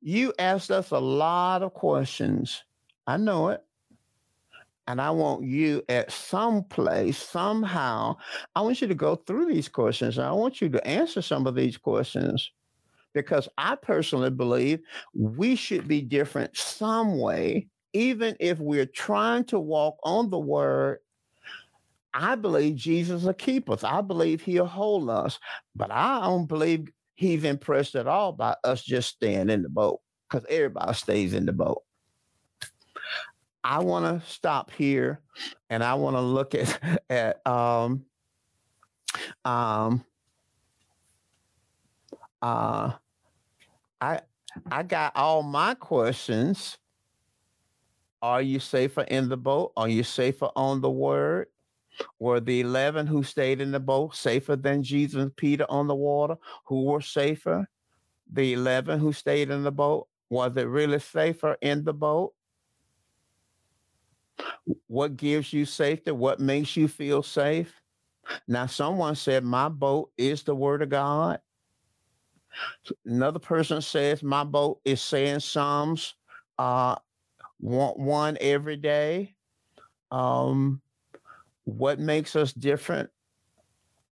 You 0.00 0.32
asked 0.38 0.70
us 0.70 0.90
a 0.90 0.98
lot 0.98 1.62
of 1.62 1.74
questions. 1.74 2.62
I 3.06 3.16
know 3.16 3.48
it. 3.48 3.64
And 4.88 5.02
I 5.02 5.10
want 5.10 5.44
you 5.44 5.82
at 5.90 6.10
some 6.10 6.64
place, 6.64 7.18
somehow, 7.18 8.16
I 8.56 8.62
want 8.62 8.80
you 8.80 8.88
to 8.88 8.94
go 8.94 9.16
through 9.16 9.52
these 9.52 9.68
questions. 9.68 10.18
I 10.18 10.32
want 10.32 10.62
you 10.62 10.70
to 10.70 10.86
answer 10.86 11.20
some 11.20 11.46
of 11.46 11.54
these 11.54 11.76
questions 11.76 12.50
because 13.12 13.50
I 13.58 13.74
personally 13.74 14.30
believe 14.30 14.80
we 15.12 15.56
should 15.56 15.86
be 15.86 16.00
different 16.00 16.56
some 16.56 17.18
way, 17.18 17.68
even 17.92 18.34
if 18.40 18.60
we're 18.60 18.86
trying 18.86 19.44
to 19.44 19.60
walk 19.60 19.98
on 20.04 20.30
the 20.30 20.38
word. 20.38 21.00
I 22.14 22.34
believe 22.34 22.76
Jesus 22.76 23.24
will 23.24 23.34
keep 23.34 23.68
us. 23.68 23.84
I 23.84 24.00
believe 24.00 24.40
he'll 24.40 24.64
hold 24.64 25.10
us, 25.10 25.38
but 25.76 25.90
I 25.92 26.20
don't 26.22 26.46
believe 26.46 26.88
he's 27.14 27.44
impressed 27.44 27.94
at 27.94 28.06
all 28.06 28.32
by 28.32 28.56
us 28.64 28.82
just 28.82 29.10
staying 29.10 29.50
in 29.50 29.62
the 29.62 29.68
boat 29.68 30.00
because 30.30 30.46
everybody 30.48 30.94
stays 30.94 31.34
in 31.34 31.44
the 31.44 31.52
boat. 31.52 31.82
I 33.64 33.80
want 33.80 34.22
to 34.22 34.26
stop 34.28 34.70
here 34.70 35.20
and 35.68 35.82
I 35.82 35.94
want 35.94 36.16
to 36.16 36.20
look 36.20 36.54
at 36.54 37.00
at 37.10 37.46
um 37.46 38.04
um 39.44 40.04
uh 42.40 42.92
I 44.00 44.20
I 44.70 44.82
got 44.82 45.16
all 45.16 45.42
my 45.42 45.74
questions. 45.74 46.78
Are 48.20 48.42
you 48.42 48.58
safer 48.58 49.02
in 49.02 49.28
the 49.28 49.36
boat? 49.36 49.72
Are 49.76 49.88
you 49.88 50.02
safer 50.02 50.48
on 50.56 50.80
the 50.80 50.90
word? 50.90 51.48
Were 52.18 52.40
the 52.40 52.60
11 52.60 53.06
who 53.06 53.22
stayed 53.22 53.60
in 53.60 53.70
the 53.70 53.80
boat 53.80 54.14
safer 54.14 54.56
than 54.56 54.82
Jesus 54.82 55.20
and 55.20 55.34
Peter 55.34 55.66
on 55.68 55.86
the 55.86 55.94
water? 55.94 56.36
Who 56.66 56.84
were 56.84 57.00
safer? 57.00 57.68
The 58.32 58.54
11 58.54 59.00
who 59.00 59.12
stayed 59.12 59.50
in 59.50 59.62
the 59.62 59.72
boat? 59.72 60.08
Was 60.30 60.56
it 60.56 60.68
really 60.68 60.98
safer 60.98 61.56
in 61.60 61.84
the 61.84 61.94
boat? 61.94 62.34
What 64.86 65.16
gives 65.16 65.52
you 65.52 65.64
safety? 65.64 66.10
What 66.10 66.40
makes 66.40 66.76
you 66.76 66.88
feel 66.88 67.22
safe? 67.22 67.72
Now, 68.46 68.66
someone 68.66 69.14
said, 69.14 69.44
My 69.44 69.68
boat 69.68 70.10
is 70.18 70.42
the 70.42 70.54
word 70.54 70.82
of 70.82 70.90
God. 70.90 71.40
Another 73.04 73.38
person 73.38 73.80
says, 73.80 74.22
My 74.22 74.44
boat 74.44 74.80
is 74.84 75.00
saying 75.00 75.40
Psalms 75.40 76.14
uh, 76.58 76.96
one, 77.58 78.38
every 78.40 78.76
day. 78.76 79.34
Um, 80.10 80.80
what 81.64 81.98
makes 81.98 82.34
us 82.36 82.52
different 82.52 83.10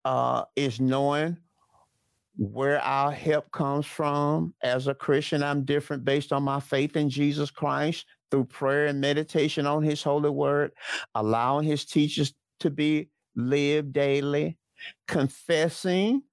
uh, 0.06 0.46
is 0.56 0.80
knowing 0.80 1.38
where 2.38 2.82
our 2.82 3.12
help 3.12 3.52
comes 3.52 3.86
from. 3.86 4.54
As 4.64 4.88
a 4.88 4.96
Christian, 4.96 5.44
I'm 5.44 5.64
different 5.64 6.04
based 6.04 6.34
on 6.34 6.44
my 6.44 6.60
faith 6.60 6.96
in 6.96 7.10
Jesus 7.10 7.52
Christ 7.52 8.06
through 8.34 8.46
prayer 8.46 8.88
and 8.88 9.00
meditation 9.00 9.68
on 9.68 9.84
his 9.84 10.02
holy 10.02 10.32
word, 10.32 10.72
allowing 11.14 11.68
his 11.68 11.86
teachers 11.86 12.34
to 12.62 12.72
be 12.72 13.10
lived 13.36 13.94
daily, 13.94 14.58
confessing 15.08 16.24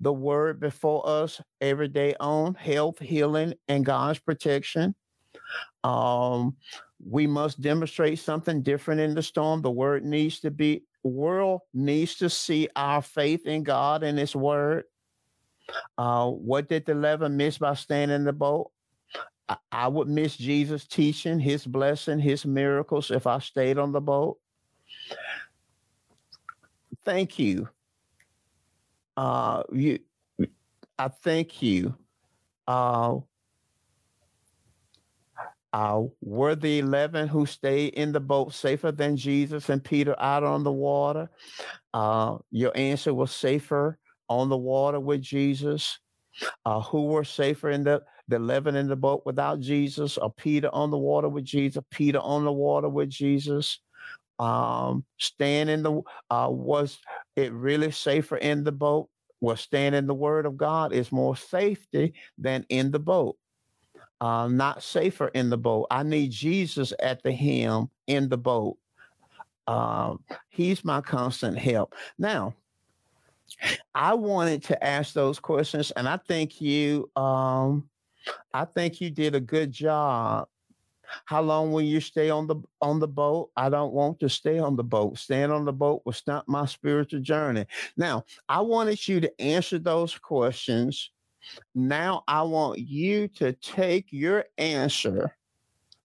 the 0.00 0.12
word 0.12 0.58
before 0.58 1.08
us 1.08 1.40
every 1.60 1.86
day 1.86 2.16
on 2.18 2.54
health, 2.54 2.98
healing, 2.98 3.54
and 3.68 3.86
God's 3.86 4.18
protection. 4.18 4.96
Um, 5.84 6.56
we 7.08 7.28
must 7.28 7.60
demonstrate 7.60 8.18
something 8.18 8.62
different 8.64 9.00
in 9.00 9.14
the 9.14 9.22
storm. 9.22 9.62
The 9.62 9.70
word 9.70 10.04
needs 10.04 10.40
to 10.40 10.50
be, 10.50 10.82
world 11.04 11.60
needs 11.72 12.16
to 12.16 12.28
see 12.28 12.68
our 12.74 13.00
faith 13.00 13.46
in 13.46 13.62
God 13.62 14.02
and 14.02 14.18
his 14.18 14.34
word. 14.34 14.86
Uh, 15.96 16.30
what 16.30 16.68
did 16.68 16.86
the 16.86 16.92
11 16.94 17.36
miss 17.36 17.58
by 17.58 17.74
staying 17.74 18.10
in 18.10 18.24
the 18.24 18.32
boat? 18.32 18.72
I, 19.48 19.56
I 19.70 19.88
would 19.88 20.08
miss 20.08 20.36
Jesus 20.36 20.86
teaching, 20.86 21.38
his 21.38 21.66
blessing, 21.66 22.18
his 22.18 22.44
miracles 22.44 23.10
if 23.10 23.26
I 23.26 23.38
stayed 23.38 23.78
on 23.78 23.92
the 23.92 24.00
boat. 24.00 24.38
Thank 27.04 27.38
you. 27.38 27.68
Uh, 29.16 29.62
you, 29.72 30.00
I 30.98 31.08
thank 31.08 31.62
you. 31.62 31.94
Uh, 32.66 33.18
uh, 35.72 36.02
were 36.22 36.54
the 36.54 36.78
11 36.78 37.28
who 37.28 37.44
stayed 37.44 37.94
in 37.94 38.12
the 38.12 38.20
boat 38.20 38.54
safer 38.54 38.90
than 38.90 39.16
Jesus 39.16 39.68
and 39.68 39.84
Peter 39.84 40.16
out 40.18 40.42
on 40.42 40.64
the 40.64 40.72
water? 40.72 41.30
Uh, 41.92 42.38
your 42.50 42.72
answer 42.74 43.12
was 43.12 43.30
safer 43.30 43.98
on 44.28 44.48
the 44.48 44.56
water 44.56 44.98
with 44.98 45.20
Jesus. 45.20 45.98
Uh, 46.66 46.80
who 46.80 47.06
were 47.06 47.24
safer 47.24 47.70
in 47.70 47.82
the 47.82 48.02
the 48.28 48.36
11 48.36 48.76
in 48.76 48.88
the 48.88 48.96
boat 48.96 49.22
without 49.24 49.60
Jesus, 49.60 50.18
or 50.18 50.32
Peter 50.32 50.68
on 50.72 50.90
the 50.90 50.98
water 50.98 51.28
with 51.28 51.44
Jesus, 51.44 51.82
Peter 51.90 52.18
on 52.18 52.44
the 52.44 52.52
water 52.52 52.88
with 52.88 53.08
Jesus. 53.08 53.80
Um, 54.38 55.04
staying 55.18 55.68
in 55.68 55.82
the 55.82 56.02
uh, 56.30 56.48
was 56.50 56.98
it 57.36 57.52
really 57.52 57.90
safer 57.90 58.36
in 58.36 58.64
the 58.64 58.72
boat? 58.72 59.08
Was 59.40 59.60
staying 59.60 59.94
in 59.94 60.06
the 60.06 60.14
Word 60.14 60.46
of 60.46 60.56
God 60.56 60.92
is 60.92 61.12
more 61.12 61.36
safety 61.36 62.14
than 62.38 62.66
in 62.68 62.90
the 62.90 62.98
boat. 62.98 63.36
Uh, 64.20 64.48
not 64.48 64.82
safer 64.82 65.28
in 65.28 65.50
the 65.50 65.58
boat. 65.58 65.86
I 65.90 66.02
need 66.02 66.30
Jesus 66.30 66.92
at 67.00 67.22
the 67.22 67.32
helm 67.32 67.90
in 68.06 68.28
the 68.28 68.38
boat. 68.38 68.78
Um, 69.66 70.20
he's 70.48 70.84
my 70.84 71.00
constant 71.00 71.58
help. 71.58 71.94
Now, 72.18 72.54
I 73.94 74.14
wanted 74.14 74.64
to 74.64 74.84
ask 74.84 75.12
those 75.12 75.38
questions, 75.38 75.90
and 75.92 76.08
I 76.08 76.16
think 76.16 76.60
you 76.60 77.10
um, 77.16 77.88
I 78.54 78.64
think 78.64 79.00
you 79.00 79.10
did 79.10 79.34
a 79.34 79.40
good 79.40 79.72
job 79.72 80.48
How 81.24 81.40
long 81.42 81.72
will 81.72 81.82
you 81.82 82.00
stay 82.00 82.30
on 82.30 82.46
the 82.46 82.56
on 82.80 82.98
the 83.00 83.08
boat? 83.08 83.50
I 83.56 83.68
don't 83.68 83.92
want 83.92 84.20
to 84.20 84.28
stay 84.28 84.58
on 84.58 84.76
the 84.76 84.84
boat. 84.84 85.18
Staying 85.18 85.50
on 85.50 85.64
the 85.64 85.72
boat 85.72 86.02
will 86.04 86.12
stop 86.12 86.44
my 86.48 86.66
spiritual 86.66 87.20
journey. 87.20 87.66
Now, 87.96 88.24
I 88.48 88.60
wanted 88.60 89.06
you 89.08 89.20
to 89.20 89.40
answer 89.40 89.78
those 89.78 90.18
questions. 90.18 91.10
Now 91.74 92.24
I 92.28 92.42
want 92.42 92.80
you 92.80 93.28
to 93.28 93.52
take 93.54 94.06
your 94.12 94.44
answer 94.58 95.36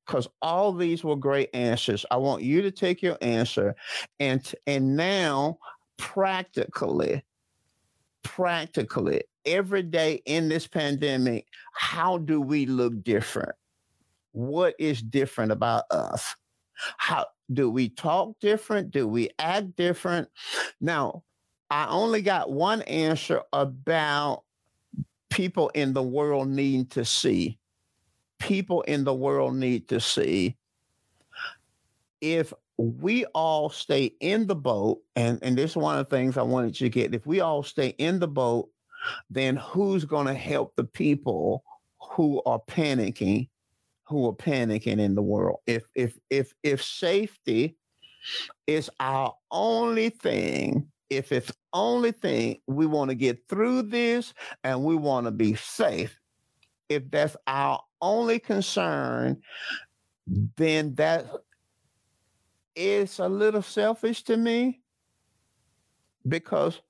because 0.05 0.27
all 0.41 0.73
these 0.73 1.03
were 1.03 1.15
great 1.15 1.49
answers. 1.53 2.05
I 2.11 2.17
want 2.17 2.43
you 2.43 2.61
to 2.61 2.71
take 2.71 3.01
your 3.01 3.17
answer 3.21 3.75
and 4.19 4.53
and 4.67 4.95
now 4.95 5.59
practically 5.97 7.23
practically 8.23 9.23
every 9.45 9.83
day 9.83 10.21
in 10.25 10.49
this 10.49 10.67
pandemic, 10.67 11.47
how 11.73 12.17
do 12.17 12.41
we 12.41 12.65
look 12.65 13.03
different? 13.03 13.55
what 14.31 14.75
is 14.79 15.01
different 15.01 15.51
about 15.51 15.83
us? 15.91 16.35
How 16.97 17.27
do 17.51 17.69
we 17.69 17.89
talk 17.89 18.39
different? 18.39 18.91
Do 18.91 19.07
we 19.07 19.29
act 19.39 19.75
different? 19.75 20.29
Now, 20.79 21.23
I 21.69 21.87
only 21.87 22.21
got 22.21 22.51
one 22.51 22.81
answer 22.83 23.41
about 23.53 24.43
people 25.29 25.69
in 25.69 25.93
the 25.93 26.03
world 26.03 26.47
need 26.47 26.91
to 26.91 27.05
see. 27.05 27.57
People 28.39 28.81
in 28.81 29.03
the 29.03 29.13
world 29.13 29.55
need 29.55 29.87
to 29.89 29.99
see. 29.99 30.57
If 32.19 32.53
we 32.77 33.25
all 33.25 33.69
stay 33.69 34.13
in 34.19 34.47
the 34.47 34.55
boat, 34.55 35.01
and, 35.15 35.39
and 35.43 35.57
this 35.57 35.71
is 35.71 35.77
one 35.77 35.97
of 35.97 36.09
the 36.09 36.15
things 36.15 36.37
I 36.37 36.41
wanted 36.41 36.79
you 36.79 36.89
to 36.89 36.93
get. 36.93 37.13
If 37.13 37.27
we 37.27 37.39
all 37.39 37.63
stay 37.63 37.89
in 37.99 38.19
the 38.19 38.27
boat, 38.27 38.69
then 39.29 39.55
who's 39.55 40.05
going 40.05 40.27
to 40.27 40.33
help 40.33 40.75
the 40.75 40.83
people 40.83 41.63
who 41.99 42.41
are 42.45 42.61
panicking 42.67 43.47
who 44.11 44.27
are 44.27 44.33
panicking 44.33 44.99
in 44.99 45.15
the 45.15 45.21
world. 45.21 45.59
If 45.65 45.83
if 45.95 46.17
if 46.29 46.53
if 46.63 46.83
safety 46.83 47.77
is 48.67 48.89
our 48.99 49.33
only 49.49 50.09
thing, 50.09 50.91
if 51.09 51.31
it's 51.31 51.51
only 51.71 52.11
thing 52.11 52.57
we 52.67 52.85
want 52.85 53.09
to 53.09 53.15
get 53.15 53.47
through 53.47 53.83
this 53.83 54.33
and 54.65 54.83
we 54.83 54.95
want 54.95 55.27
to 55.27 55.31
be 55.31 55.55
safe, 55.55 56.19
if 56.89 57.09
that's 57.09 57.37
our 57.47 57.81
only 58.01 58.37
concern, 58.37 59.41
then 60.57 60.93
that 60.95 61.25
is 62.75 63.17
a 63.19 63.29
little 63.29 63.61
selfish 63.61 64.23
to 64.23 64.35
me 64.35 64.81
because 66.27 66.81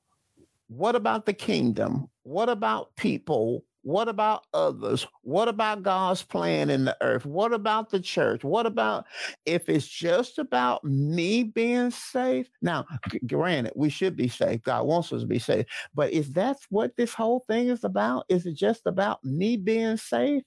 what 0.72 0.96
about 0.96 1.26
the 1.26 1.34
kingdom? 1.34 2.10
What 2.24 2.48
about 2.48 2.96
people 2.96 3.66
what 3.84 4.08
about 4.08 4.46
others? 4.54 5.08
What 5.24 5.48
about 5.48 5.82
God's 5.82 6.22
plan 6.22 6.70
in 6.70 6.86
the 6.86 6.96
earth? 7.02 7.26
What 7.26 7.52
about 7.52 7.90
the 7.90 8.00
church? 8.00 8.44
What 8.44 8.68
about 8.68 9.06
if 9.46 9.70
it's 9.70 9.88
just 9.88 10.38
about 10.38 10.84
me 10.84 11.44
being 11.44 11.90
safe? 11.90 12.48
Now, 12.62 12.86
granted, 13.26 13.74
we 13.76 13.90
should 13.90 14.16
be 14.16 14.28
safe. 14.28 14.62
God 14.62 14.86
wants 14.86 15.12
us 15.12 15.22
to 15.22 15.28
be 15.28 15.40
safe. 15.40 15.66
But 15.96 16.12
is 16.12 16.34
that 16.34 16.58
what 16.70 16.96
this 16.96 17.16
whole 17.16 17.44
thing 17.48 17.70
is 17.70 17.84
about? 17.84 18.26
Is 18.30 18.46
it 18.46 18.54
just 18.54 18.86
about 18.86 19.24
me 19.24 19.58
being 19.58 19.98
safe? 19.98 20.44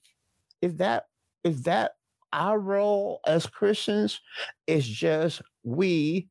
Is 0.61 0.75
that 0.77 1.05
is 1.43 1.63
that 1.63 1.91
our 2.31 2.57
role 2.57 3.19
as 3.27 3.45
Christians? 3.45 4.21
Is 4.65 4.87
just 4.87 5.41
we 5.63 6.29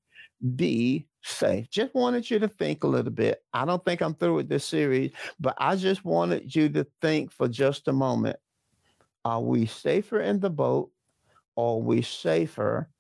be 0.57 1.07
safe. 1.25 1.71
Just 1.71 1.95
wanted 1.95 2.31
you 2.31 2.39
to 2.39 2.49
think 2.49 2.85
a 2.85 2.89
little 2.89 3.11
bit. 3.11 3.43
I 3.53 3.65
don't 3.65 3.85
think 3.85 4.01
I'm 4.01 4.15
through 4.15 4.37
with 4.37 4.49
this 4.49 4.65
series, 4.65 5.13
but 5.41 5.55
I 5.59 5.77
just 5.77 6.05
wanted 6.05 6.55
you 6.55 6.69
to 6.71 6.87
think 7.01 7.33
for 7.33 7.49
just 7.49 7.89
a 7.89 7.93
moment. 7.93 8.37
Are 9.25 9.41
we 9.41 9.67
safer 9.67 10.21
in 10.21 10.41
the 10.41 10.51
boat 10.51 10.91
or 11.57 11.79
are 11.79 11.83
we 11.83 12.03
safer 12.03 12.91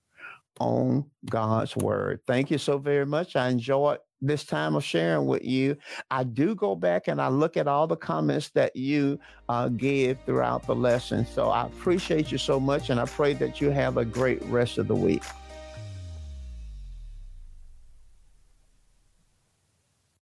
on 0.58 1.04
God's 1.28 1.76
word? 1.76 2.20
Thank 2.26 2.50
you 2.50 2.56
so 2.56 2.78
very 2.78 3.04
much. 3.04 3.36
I 3.36 3.48
enjoyed 3.48 3.98
this 4.22 4.44
time 4.44 4.74
of 4.74 4.82
sharing 4.82 5.26
with 5.26 5.44
you. 5.44 5.76
I 6.10 6.24
do 6.24 6.54
go 6.54 6.74
back 6.74 7.08
and 7.08 7.20
I 7.20 7.28
look 7.28 7.58
at 7.58 7.68
all 7.68 7.86
the 7.86 7.96
comments 7.96 8.48
that 8.50 8.74
you 8.74 9.18
uh, 9.50 9.68
give 9.68 10.18
throughout 10.24 10.66
the 10.66 10.74
lesson. 10.74 11.26
So 11.26 11.50
I 11.50 11.66
appreciate 11.66 12.32
you 12.32 12.38
so 12.38 12.58
much 12.58 12.88
and 12.88 12.98
I 12.98 13.04
pray 13.04 13.34
that 13.34 13.60
you 13.60 13.68
have 13.68 13.98
a 13.98 14.04
great 14.06 14.42
rest 14.44 14.78
of 14.78 14.88
the 14.88 14.94
week. 14.94 15.22